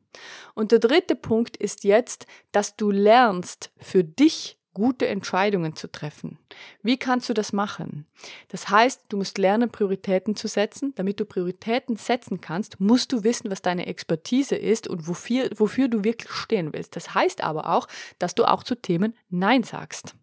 Und 0.54 0.72
der 0.72 0.78
dritte 0.78 1.14
Punkt 1.14 1.56
ist 1.56 1.84
jetzt, 1.84 2.26
dass 2.52 2.76
du 2.76 2.90
lernst, 2.90 3.70
für 3.78 4.02
dich 4.02 4.58
gute 4.72 5.08
Entscheidungen 5.08 5.74
zu 5.74 5.90
treffen. 5.90 6.38
Wie 6.82 6.96
kannst 6.96 7.28
du 7.28 7.34
das 7.34 7.52
machen? 7.52 8.06
Das 8.48 8.70
heißt, 8.70 9.04
du 9.08 9.16
musst 9.16 9.36
lernen, 9.38 9.70
Prioritäten 9.70 10.36
zu 10.36 10.48
setzen. 10.48 10.92
Damit 10.94 11.18
du 11.18 11.24
Prioritäten 11.24 11.96
setzen 11.96 12.40
kannst, 12.40 12.78
musst 12.80 13.12
du 13.12 13.24
wissen, 13.24 13.50
was 13.50 13.62
deine 13.62 13.86
Expertise 13.86 14.54
ist 14.54 14.86
und 14.86 15.08
wofür, 15.08 15.50
wofür 15.56 15.88
du 15.88 16.04
wirklich 16.04 16.30
stehen 16.30 16.72
willst. 16.72 16.94
Das 16.96 17.14
heißt 17.14 17.42
aber 17.42 17.68
auch, 17.68 17.88
dass 18.18 18.34
du 18.34 18.44
auch 18.44 18.62
zu 18.62 18.74
Themen 18.76 19.16
Nein 19.28 19.64
sagst. 19.64 20.14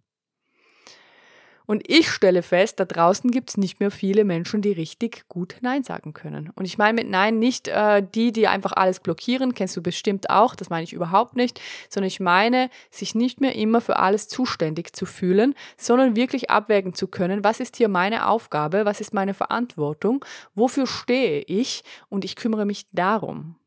Und 1.67 1.83
ich 1.89 2.09
stelle 2.09 2.43
fest, 2.43 2.79
da 2.79 2.85
draußen 2.85 3.29
gibt 3.29 3.49
es 3.49 3.57
nicht 3.57 3.81
mehr 3.81 3.91
viele 3.91 4.23
Menschen, 4.23 4.61
die 4.61 4.71
richtig 4.71 5.27
gut 5.27 5.57
Nein 5.59 5.83
sagen 5.83 6.13
können. 6.13 6.49
Und 6.55 6.63
ich 6.63 6.77
meine 6.77 6.93
mit 6.93 7.09
Nein 7.09 7.39
nicht 7.39 7.67
äh, 7.67 8.01
die, 8.01 8.31
die 8.31 8.47
einfach 8.47 8.71
alles 8.71 9.01
blockieren, 9.01 9.53
kennst 9.53 9.75
du 9.75 9.83
bestimmt 9.83 10.29
auch, 10.29 10.55
das 10.55 10.69
meine 10.69 10.85
ich 10.85 10.93
überhaupt 10.93 11.35
nicht, 11.35 11.59
sondern 11.89 12.07
ich 12.07 12.21
meine, 12.21 12.69
sich 12.89 13.15
nicht 13.15 13.41
mehr 13.41 13.53
immer 13.55 13.81
für 13.81 13.97
alles 13.97 14.29
zuständig 14.29 14.95
zu 14.95 15.05
fühlen, 15.05 15.55
sondern 15.75 16.15
wirklich 16.15 16.49
abwägen 16.49 16.93
zu 16.93 17.07
können, 17.07 17.43
was 17.43 17.59
ist 17.59 17.75
hier 17.75 17.89
meine 17.89 18.29
Aufgabe, 18.29 18.85
was 18.85 19.01
ist 19.01 19.13
meine 19.13 19.33
Verantwortung, 19.33 20.23
wofür 20.55 20.87
stehe 20.87 21.41
ich 21.41 21.83
und 22.07 22.23
ich 22.23 22.37
kümmere 22.37 22.65
mich 22.65 22.85
darum. 22.93 23.57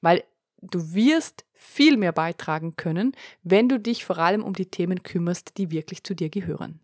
Weil 0.00 0.24
du 0.62 0.94
wirst 0.94 1.44
viel 1.52 1.98
mehr 1.98 2.12
beitragen 2.12 2.76
können, 2.76 3.12
wenn 3.42 3.68
du 3.68 3.78
dich 3.78 4.06
vor 4.06 4.16
allem 4.16 4.42
um 4.42 4.54
die 4.54 4.70
Themen 4.70 5.02
kümmerst, 5.02 5.58
die 5.58 5.70
wirklich 5.70 6.02
zu 6.02 6.14
dir 6.14 6.30
gehören. 6.30 6.80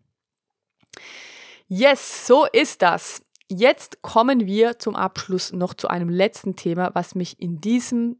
Yes, 1.67 2.25
so 2.27 2.45
ist 2.45 2.81
das. 2.81 3.21
Jetzt 3.47 4.01
kommen 4.01 4.45
wir 4.45 4.79
zum 4.79 4.95
Abschluss 4.95 5.53
noch 5.53 5.73
zu 5.73 5.87
einem 5.87 6.09
letzten 6.09 6.55
Thema, 6.55 6.91
was 6.93 7.15
mich 7.15 7.39
in 7.39 7.61
diesem 7.61 8.17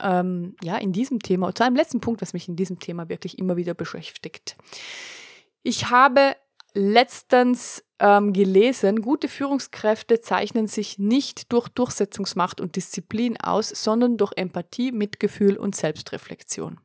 ähm, 0.00 0.54
ja, 0.62 0.76
in 0.76 0.92
diesem 0.92 1.20
Thema, 1.20 1.54
zu 1.54 1.64
einem 1.64 1.76
letzten 1.76 2.00
Punkt, 2.00 2.22
was 2.22 2.32
mich 2.32 2.48
in 2.48 2.56
diesem 2.56 2.78
Thema 2.78 3.08
wirklich 3.08 3.38
immer 3.38 3.56
wieder 3.56 3.74
beschäftigt. 3.74 4.56
Ich 5.62 5.90
habe 5.90 6.36
letztens 6.74 7.84
ähm, 7.98 8.32
gelesen, 8.32 9.02
gute 9.02 9.28
Führungskräfte 9.28 10.20
zeichnen 10.20 10.68
sich 10.68 10.98
nicht 10.98 11.52
durch 11.52 11.68
Durchsetzungsmacht 11.68 12.60
und 12.60 12.76
Disziplin 12.76 13.36
aus, 13.38 13.68
sondern 13.68 14.16
durch 14.16 14.32
Empathie, 14.36 14.92
Mitgefühl 14.92 15.56
und 15.56 15.74
Selbstreflexion. 15.74 16.78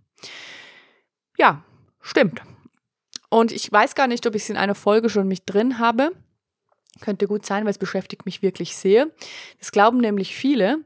Ja, 1.38 1.64
stimmt. 2.02 2.42
Und 3.36 3.52
ich 3.52 3.69
weiß 3.69 3.95
gar 3.95 4.08
nicht, 4.08 4.26
ob 4.28 4.34
ich 4.34 4.43
es 4.43 4.50
in 4.50 4.56
einer 4.56 4.76
Folge 4.76 5.10
schon 5.10 5.28
mich 5.28 5.43
drin 5.43 5.78
habe. 5.78 6.12
Könnte 7.02 7.28
gut 7.28 7.45
sein, 7.45 7.65
weil 7.65 7.71
es 7.71 7.78
beschäftigt 7.78 8.26
mich 8.26 8.41
wirklich 8.41 8.78
sehr. 8.78 9.08
Das 9.60 9.74
glauben 9.74 9.98
nämlich 9.98 10.34
viele. 10.34 10.78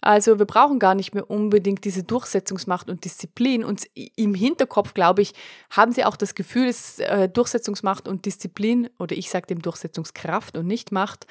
Also 0.00 0.38
wir 0.38 0.46
brauchen 0.46 0.78
gar 0.78 0.94
nicht 0.94 1.14
mehr 1.14 1.30
unbedingt 1.30 1.84
diese 1.84 2.04
Durchsetzungsmacht 2.04 2.88
und 2.88 3.04
Disziplin. 3.04 3.62
Und 3.62 3.84
im 4.16 4.32
Hinterkopf, 4.32 4.94
glaube 4.94 5.20
ich, 5.20 5.34
haben 5.68 5.92
sie 5.92 6.06
auch 6.06 6.16
das 6.16 6.34
Gefühl, 6.34 6.68
es 6.68 6.98
äh, 6.98 7.28
Durchsetzungsmacht 7.28 8.08
und 8.08 8.24
Disziplin, 8.24 8.88
oder 8.98 9.14
ich 9.14 9.28
sage 9.28 9.46
dem 9.46 9.60
Durchsetzungskraft 9.60 10.56
und 10.56 10.66
nicht 10.66 10.92
Macht. 10.92 11.26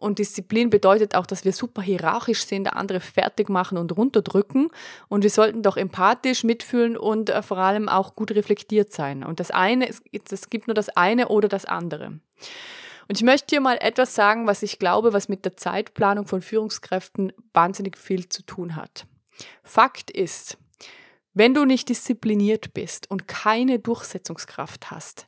Und 0.00 0.18
Disziplin 0.18 0.70
bedeutet 0.70 1.14
auch, 1.14 1.26
dass 1.26 1.44
wir 1.44 1.52
super 1.52 1.82
hierarchisch 1.82 2.46
sind, 2.46 2.72
andere 2.72 3.00
fertig 3.00 3.50
machen 3.50 3.76
und 3.76 3.96
runterdrücken. 3.96 4.70
Und 5.08 5.22
wir 5.22 5.30
sollten 5.30 5.62
doch 5.62 5.76
empathisch 5.76 6.42
mitfühlen 6.42 6.96
und 6.96 7.28
äh, 7.28 7.42
vor 7.42 7.58
allem 7.58 7.88
auch 7.88 8.16
gut 8.16 8.30
reflektiert 8.30 8.92
sein. 8.92 9.22
Und 9.22 9.40
das 9.40 9.50
eine, 9.50 9.88
es, 9.88 10.02
es 10.30 10.48
gibt 10.48 10.68
nur 10.68 10.74
das 10.74 10.88
eine 10.90 11.28
oder 11.28 11.48
das 11.48 11.66
andere. 11.66 12.18
Und 13.08 13.16
ich 13.16 13.22
möchte 13.22 13.46
hier 13.50 13.60
mal 13.60 13.76
etwas 13.80 14.14
sagen, 14.14 14.46
was 14.46 14.62
ich 14.62 14.78
glaube, 14.78 15.12
was 15.12 15.28
mit 15.28 15.44
der 15.44 15.56
Zeitplanung 15.56 16.26
von 16.26 16.42
Führungskräften 16.42 17.32
wahnsinnig 17.52 17.98
viel 17.98 18.28
zu 18.28 18.42
tun 18.42 18.76
hat. 18.76 19.04
Fakt 19.62 20.10
ist, 20.10 20.56
wenn 21.34 21.52
du 21.52 21.64
nicht 21.64 21.88
diszipliniert 21.88 22.72
bist 22.72 23.10
und 23.10 23.28
keine 23.28 23.78
Durchsetzungskraft 23.78 24.90
hast, 24.90 25.26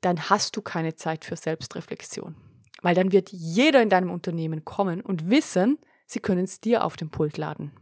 dann 0.00 0.30
hast 0.30 0.56
du 0.56 0.62
keine 0.62 0.94
Zeit 0.94 1.24
für 1.24 1.36
Selbstreflexion. 1.36 2.36
Weil 2.82 2.94
dann 2.94 3.12
wird 3.12 3.30
jeder 3.30 3.82
in 3.82 3.90
deinem 3.90 4.10
Unternehmen 4.10 4.64
kommen 4.64 5.00
und 5.00 5.28
wissen, 5.30 5.78
sie 6.06 6.20
können 6.20 6.44
es 6.44 6.60
dir 6.60 6.84
auf 6.84 6.96
den 6.96 7.10
Pult 7.10 7.36
laden. 7.36 7.72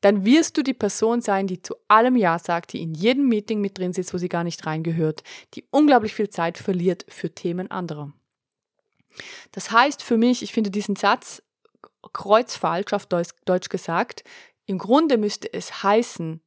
Dann 0.00 0.24
wirst 0.26 0.58
du 0.58 0.62
die 0.62 0.74
Person 0.74 1.22
sein, 1.22 1.46
die 1.46 1.62
zu 1.62 1.76
allem 1.88 2.16
Ja 2.16 2.38
sagt, 2.38 2.74
die 2.74 2.82
in 2.82 2.94
jedem 2.94 3.28
Meeting 3.28 3.60
mit 3.62 3.78
drin 3.78 3.94
sitzt, 3.94 4.12
wo 4.12 4.18
sie 4.18 4.28
gar 4.28 4.44
nicht 4.44 4.66
reingehört, 4.66 5.22
die 5.54 5.64
unglaublich 5.70 6.14
viel 6.14 6.28
Zeit 6.28 6.58
verliert 6.58 7.06
für 7.08 7.34
Themen 7.34 7.70
anderer. 7.70 8.12
Das 9.52 9.70
heißt 9.70 10.02
für 10.02 10.18
mich, 10.18 10.42
ich 10.42 10.52
finde 10.52 10.70
diesen 10.70 10.96
Satz 10.96 11.42
kreuzfalsch 12.12 12.92
auf 12.92 13.06
Deutsch 13.06 13.68
gesagt, 13.70 14.24
im 14.66 14.78
Grunde 14.78 15.18
müsste 15.18 15.52
es 15.52 15.82
heißen, 15.82 16.40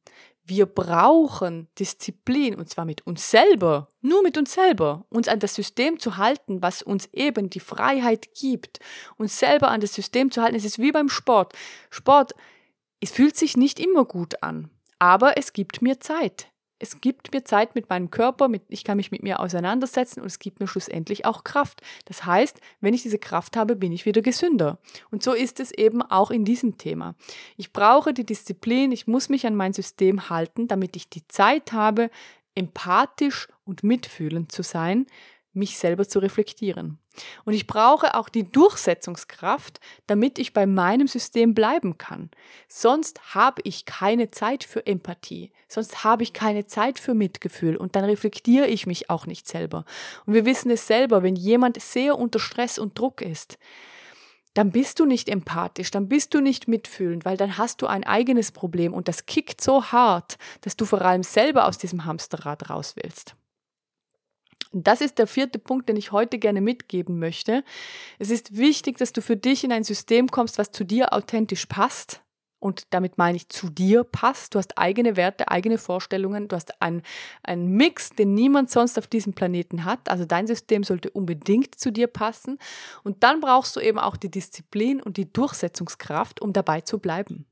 wir 0.48 0.66
brauchen 0.66 1.68
Disziplin 1.78 2.54
und 2.54 2.68
zwar 2.70 2.84
mit 2.84 3.06
uns 3.06 3.30
selber, 3.30 3.88
nur 4.00 4.22
mit 4.22 4.38
uns 4.38 4.54
selber, 4.54 5.04
uns 5.10 5.28
an 5.28 5.40
das 5.40 5.54
System 5.54 5.98
zu 5.98 6.16
halten, 6.16 6.62
was 6.62 6.82
uns 6.82 7.08
eben 7.12 7.50
die 7.50 7.60
Freiheit 7.60 8.34
gibt, 8.34 8.80
uns 9.16 9.38
selber 9.38 9.68
an 9.68 9.80
das 9.80 9.94
System 9.94 10.30
zu 10.30 10.42
halten. 10.42 10.56
Es 10.56 10.64
ist 10.64 10.78
wie 10.78 10.92
beim 10.92 11.08
Sport. 11.08 11.52
Sport, 11.90 12.34
es 13.00 13.10
fühlt 13.10 13.36
sich 13.36 13.56
nicht 13.56 13.78
immer 13.78 14.04
gut 14.04 14.42
an, 14.42 14.70
aber 14.98 15.36
es 15.36 15.52
gibt 15.52 15.82
mir 15.82 16.00
Zeit 16.00 16.48
es 16.78 17.00
gibt 17.00 17.32
mir 17.32 17.44
Zeit 17.44 17.74
mit 17.74 17.88
meinem 17.90 18.10
Körper, 18.10 18.48
mit, 18.48 18.62
ich 18.68 18.84
kann 18.84 18.96
mich 18.96 19.10
mit 19.10 19.22
mir 19.22 19.40
auseinandersetzen 19.40 20.20
und 20.20 20.26
es 20.26 20.38
gibt 20.38 20.60
mir 20.60 20.68
schlussendlich 20.68 21.26
auch 21.26 21.44
Kraft. 21.44 21.82
Das 22.04 22.24
heißt, 22.24 22.60
wenn 22.80 22.94
ich 22.94 23.02
diese 23.02 23.18
Kraft 23.18 23.56
habe, 23.56 23.76
bin 23.76 23.92
ich 23.92 24.06
wieder 24.06 24.22
gesünder. 24.22 24.78
Und 25.10 25.22
so 25.22 25.32
ist 25.32 25.60
es 25.60 25.72
eben 25.72 26.02
auch 26.02 26.30
in 26.30 26.44
diesem 26.44 26.78
Thema. 26.78 27.14
Ich 27.56 27.72
brauche 27.72 28.14
die 28.14 28.24
Disziplin, 28.24 28.92
ich 28.92 29.06
muss 29.06 29.28
mich 29.28 29.46
an 29.46 29.56
mein 29.56 29.72
System 29.72 30.30
halten, 30.30 30.68
damit 30.68 30.96
ich 30.96 31.08
die 31.08 31.26
Zeit 31.26 31.72
habe, 31.72 32.10
empathisch 32.54 33.48
und 33.64 33.82
mitfühlend 33.82 34.52
zu 34.52 34.62
sein 34.62 35.06
mich 35.58 35.78
selber 35.78 36.08
zu 36.08 36.18
reflektieren. 36.20 36.98
Und 37.44 37.52
ich 37.52 37.66
brauche 37.66 38.14
auch 38.14 38.28
die 38.28 38.50
Durchsetzungskraft, 38.50 39.80
damit 40.06 40.38
ich 40.38 40.52
bei 40.52 40.66
meinem 40.66 41.08
System 41.08 41.52
bleiben 41.54 41.98
kann. 41.98 42.30
Sonst 42.68 43.34
habe 43.34 43.60
ich 43.64 43.84
keine 43.84 44.30
Zeit 44.30 44.64
für 44.64 44.86
Empathie, 44.86 45.52
sonst 45.68 46.04
habe 46.04 46.22
ich 46.22 46.32
keine 46.32 46.66
Zeit 46.66 46.98
für 46.98 47.14
Mitgefühl 47.14 47.76
und 47.76 47.96
dann 47.96 48.04
reflektiere 48.04 48.66
ich 48.66 48.86
mich 48.86 49.10
auch 49.10 49.26
nicht 49.26 49.48
selber. 49.48 49.84
Und 50.26 50.34
wir 50.34 50.44
wissen 50.44 50.70
es 50.70 50.86
selber, 50.86 51.22
wenn 51.22 51.36
jemand 51.36 51.80
sehr 51.80 52.18
unter 52.18 52.38
Stress 52.38 52.78
und 52.78 52.98
Druck 52.98 53.20
ist, 53.20 53.58
dann 54.54 54.72
bist 54.72 54.98
du 54.98 55.04
nicht 55.04 55.28
empathisch, 55.28 55.90
dann 55.90 56.08
bist 56.08 56.34
du 56.34 56.40
nicht 56.40 56.66
mitfühlend, 56.66 57.24
weil 57.24 57.36
dann 57.36 57.58
hast 57.58 57.80
du 57.80 57.86
ein 57.86 58.02
eigenes 58.04 58.50
Problem 58.50 58.92
und 58.92 59.06
das 59.06 59.26
kickt 59.26 59.60
so 59.60 59.84
hart, 59.84 60.36
dass 60.62 60.76
du 60.76 60.84
vor 60.84 61.02
allem 61.02 61.22
selber 61.22 61.66
aus 61.66 61.78
diesem 61.78 62.04
Hamsterrad 62.04 62.68
raus 62.68 62.94
willst. 62.96 63.36
Das 64.72 65.00
ist 65.00 65.18
der 65.18 65.26
vierte 65.26 65.58
Punkt, 65.58 65.88
den 65.88 65.96
ich 65.96 66.12
heute 66.12 66.38
gerne 66.38 66.60
mitgeben 66.60 67.18
möchte. 67.18 67.64
Es 68.18 68.30
ist 68.30 68.56
wichtig, 68.56 68.98
dass 68.98 69.12
du 69.12 69.22
für 69.22 69.36
dich 69.36 69.64
in 69.64 69.72
ein 69.72 69.84
System 69.84 70.28
kommst, 70.28 70.58
was 70.58 70.72
zu 70.72 70.84
dir 70.84 71.12
authentisch 71.12 71.66
passt. 71.66 72.22
Und 72.60 72.86
damit 72.90 73.18
meine 73.18 73.36
ich 73.36 73.48
zu 73.48 73.70
dir 73.70 74.02
passt. 74.02 74.54
Du 74.54 74.58
hast 74.58 74.76
eigene 74.78 75.16
Werte, 75.16 75.48
eigene 75.48 75.78
Vorstellungen. 75.78 76.48
Du 76.48 76.56
hast 76.56 76.82
einen, 76.82 77.02
einen 77.44 77.68
Mix, 77.68 78.10
den 78.10 78.34
niemand 78.34 78.70
sonst 78.70 78.98
auf 78.98 79.06
diesem 79.06 79.32
Planeten 79.32 79.84
hat. 79.84 80.08
Also 80.08 80.24
dein 80.24 80.48
System 80.48 80.82
sollte 80.82 81.10
unbedingt 81.10 81.76
zu 81.76 81.92
dir 81.92 82.08
passen. 82.08 82.58
Und 83.04 83.22
dann 83.22 83.40
brauchst 83.40 83.76
du 83.76 83.80
eben 83.80 83.98
auch 83.98 84.16
die 84.16 84.30
Disziplin 84.30 85.00
und 85.00 85.16
die 85.16 85.32
Durchsetzungskraft, 85.32 86.42
um 86.42 86.52
dabei 86.52 86.80
zu 86.80 86.98
bleiben. 86.98 87.46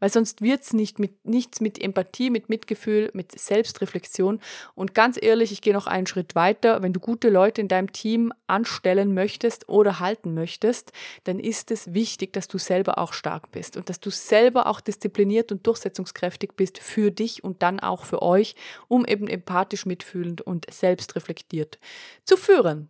Weil 0.00 0.10
sonst 0.10 0.42
wird 0.42 0.62
es 0.62 0.72
nicht 0.72 0.98
mit, 0.98 1.24
nichts 1.24 1.60
mit 1.60 1.82
Empathie, 1.82 2.30
mit 2.30 2.48
Mitgefühl, 2.48 3.10
mit 3.12 3.38
Selbstreflexion. 3.38 4.40
Und 4.74 4.94
ganz 4.94 5.18
ehrlich, 5.20 5.52
ich 5.52 5.60
gehe 5.60 5.72
noch 5.72 5.86
einen 5.86 6.06
Schritt 6.06 6.34
weiter. 6.34 6.82
Wenn 6.82 6.92
du 6.92 7.00
gute 7.00 7.28
Leute 7.28 7.60
in 7.60 7.68
deinem 7.68 7.92
Team 7.92 8.32
anstellen 8.46 9.14
möchtest 9.14 9.68
oder 9.68 10.00
halten 10.00 10.34
möchtest, 10.34 10.92
dann 11.24 11.38
ist 11.40 11.70
es 11.70 11.94
wichtig, 11.94 12.32
dass 12.32 12.48
du 12.48 12.58
selber 12.58 12.98
auch 12.98 13.12
stark 13.12 13.50
bist 13.50 13.76
und 13.76 13.88
dass 13.88 14.00
du 14.00 14.10
selber 14.10 14.66
auch 14.66 14.80
diszipliniert 14.80 15.50
und 15.52 15.66
durchsetzungskräftig 15.66 16.52
bist 16.56 16.78
für 16.78 17.10
dich 17.10 17.42
und 17.42 17.62
dann 17.62 17.80
auch 17.80 18.04
für 18.04 18.22
euch, 18.22 18.54
um 18.86 19.04
eben 19.04 19.28
empathisch 19.28 19.86
mitfühlend 19.86 20.40
und 20.40 20.66
selbstreflektiert 20.70 21.78
zu 22.24 22.36
führen. 22.36 22.88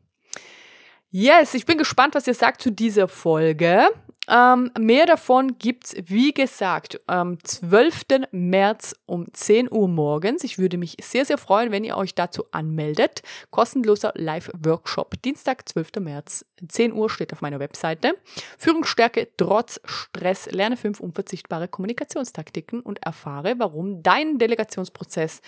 Yes, 1.11 1.55
ich 1.55 1.65
bin 1.65 1.79
gespannt, 1.79 2.15
was 2.15 2.27
ihr 2.27 2.35
sagt 2.35 2.61
zu 2.61 2.71
dieser 2.71 3.09
Folge. 3.09 3.89
Ähm, 4.29 4.71
mehr 4.79 5.07
davon 5.07 5.57
gibt's 5.59 5.97
wie 6.05 6.35
gesagt, 6.35 7.01
am 7.07 7.43
12. 7.43 8.29
März 8.31 8.95
um 9.07 9.27
10 9.33 9.73
Uhr 9.73 9.89
morgens. 9.89 10.45
Ich 10.45 10.59
würde 10.59 10.77
mich 10.77 10.97
sehr, 11.01 11.25
sehr 11.25 11.39
freuen, 11.39 11.73
wenn 11.73 11.83
ihr 11.83 11.97
euch 11.97 12.15
dazu 12.15 12.45
anmeldet. 12.51 13.23
Kostenloser 13.51 14.13
Live-Workshop. 14.15 15.23
Dienstag, 15.23 15.67
12. 15.67 15.93
März, 16.01 16.45
10 16.67 16.93
Uhr 16.93 17.09
steht 17.09 17.33
auf 17.33 17.41
meiner 17.41 17.59
Webseite. 17.59 18.15
Führungsstärke 18.59 19.29
trotz 19.39 19.81
Stress. 19.85 20.51
Lerne 20.51 20.77
fünf 20.77 21.01
unverzichtbare 21.01 21.69
Kommunikationstaktiken 21.69 22.81
und 22.81 23.03
erfahre, 23.03 23.55
warum 23.59 24.03
dein 24.03 24.39
Delegationsprozess 24.39 25.41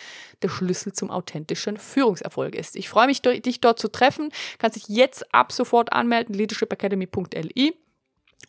der 0.43 0.49
Schlüssel 0.49 0.95
zum 0.95 1.11
authentischen 1.11 1.77
Führungserfolg 1.77 2.55
ist. 2.55 2.77
Ich 2.77 2.88
freue 2.88 3.09
mich, 3.09 3.21
dich 3.21 3.61
dort 3.61 3.79
zu 3.79 3.88
treffen. 3.88 4.31
Kannst 4.59 4.77
dich 4.77 4.88
jetzt 4.88 5.35
ab 5.35 5.53
sofort 5.53 5.93
anmelden, 5.93 6.35
leadershipacademy.li 6.35 7.75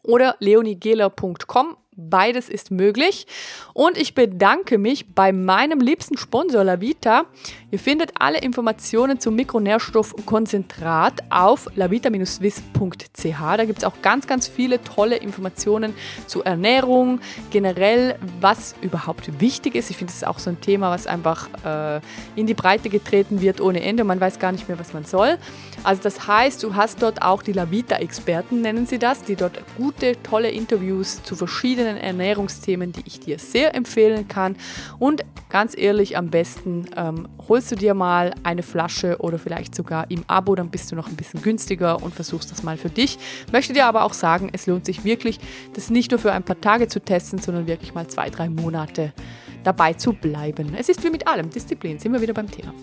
oder 0.04 0.36
leonigela.com. 0.40 1.78
Beides 1.97 2.47
ist 2.47 2.71
möglich. 2.71 3.27
Und 3.73 3.97
ich 3.97 4.15
bedanke 4.15 4.77
mich 4.77 5.13
bei 5.13 5.34
meinem 5.34 5.82
liebsten 5.82 6.17
Sponsor 6.17 6.63
Lavita. 6.63 7.25
Ihr 7.69 7.80
findet 7.80 8.12
alle 8.19 8.39
Informationen 8.39 9.19
zum 9.19 9.36
Mikronährstoffkonzentrat 9.36 11.21
auf 11.30 11.67
lavita-swiss.ch. 11.75 13.58
Da 13.58 13.65
gibt 13.65 13.80
es 13.80 13.84
auch 13.84 14.01
ganz, 14.01 14.25
ganz 14.25 14.47
viele 14.47 14.82
tolle 14.82 15.17
Informationen 15.17 15.93
zu 16.27 16.43
Ernährung, 16.43 17.19
generell, 17.49 18.17
was 18.39 18.73
überhaupt 18.82 19.41
wichtig 19.41 19.75
ist. 19.75 19.89
Ich 19.89 19.97
finde, 19.97 20.12
das 20.12 20.21
ist 20.21 20.27
auch 20.27 20.39
so 20.39 20.49
ein 20.49 20.62
Thema, 20.62 20.91
was 20.91 21.08
einfach 21.08 21.49
äh, 21.65 22.01
in 22.36 22.47
die 22.47 22.54
Breite 22.54 22.89
getreten 22.89 23.41
wird 23.41 23.60
ohne 23.60 23.82
Ende. 23.82 24.04
Man 24.06 24.19
weiß 24.19 24.39
gar 24.39 24.51
nicht 24.54 24.69
mehr, 24.69 24.80
was 24.80 24.93
man 24.93 25.04
soll. 25.04 25.38
Also 25.84 26.01
das 26.04 26.27
heißt, 26.27 26.62
du 26.63 26.75
hast 26.75 27.01
dort 27.01 27.21
auch 27.21 27.41
die 27.41 27.54
Lavita-Experten, 27.54 28.62
nennen 28.62 28.86
sie 28.86 28.99
das, 28.99 29.23
die 29.23 29.36
dort 29.36 29.60
gute, 29.77 30.21
tolle 30.23 30.49
Interviews 30.51 31.23
zu 31.23 31.36
verschiedenen 31.36 31.90
Ernährungsthemen, 31.97 32.91
die 32.91 33.04
ich 33.06 33.19
dir 33.19 33.39
sehr 33.39 33.75
empfehlen 33.75 34.27
kann. 34.27 34.56
Und 34.99 35.23
ganz 35.49 35.77
ehrlich, 35.77 36.17
am 36.17 36.30
besten 36.30 36.86
ähm, 36.95 37.27
holst 37.47 37.71
du 37.71 37.75
dir 37.75 37.93
mal 37.93 38.34
eine 38.43 38.63
Flasche 38.63 39.17
oder 39.19 39.38
vielleicht 39.39 39.75
sogar 39.75 40.10
im 40.10 40.23
Abo, 40.27 40.56
dann 40.56 40.69
bist 40.69 40.91
du 40.91 40.95
noch 40.95 41.08
ein 41.08 41.15
bisschen 41.15 41.41
günstiger 41.41 42.01
und 42.01 42.13
versuchst 42.13 42.51
das 42.51 42.63
mal 42.63 42.77
für 42.77 42.89
dich. 42.89 43.17
Möchte 43.51 43.73
dir 43.73 43.86
aber 43.86 44.04
auch 44.04 44.13
sagen, 44.13 44.49
es 44.54 44.67
lohnt 44.67 44.86
sich 44.86 45.04
wirklich, 45.04 45.39
das 45.73 45.89
nicht 45.89 46.12
nur 46.12 46.19
für 46.19 46.32
ein 46.32 46.43
paar 46.43 46.60
Tage 46.60 46.88
zu 46.88 46.99
testen, 46.99 47.39
sondern 47.39 47.67
wirklich 47.67 47.93
mal 47.93 48.08
zwei, 48.08 48.30
drei 48.30 48.49
Monate 48.49 49.13
dabei 49.63 49.93
zu 49.93 50.13
bleiben. 50.13 50.73
Es 50.77 50.89
ist 50.89 51.04
wie 51.04 51.10
mit 51.10 51.27
allem, 51.27 51.49
Disziplin, 51.49 51.99
sind 51.99 52.13
wir 52.13 52.21
wieder 52.21 52.34
beim 52.34 52.49
Thema. 52.49 52.73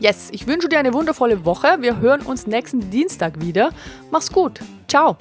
Yes, 0.00 0.28
ich 0.32 0.46
wünsche 0.46 0.68
dir 0.68 0.78
eine 0.78 0.92
wundervolle 0.92 1.44
Woche. 1.44 1.78
Wir 1.80 2.00
hören 2.00 2.22
uns 2.22 2.46
nächsten 2.46 2.90
Dienstag 2.90 3.40
wieder. 3.40 3.70
Mach's 4.10 4.30
gut. 4.30 4.60
Ciao. 4.88 5.16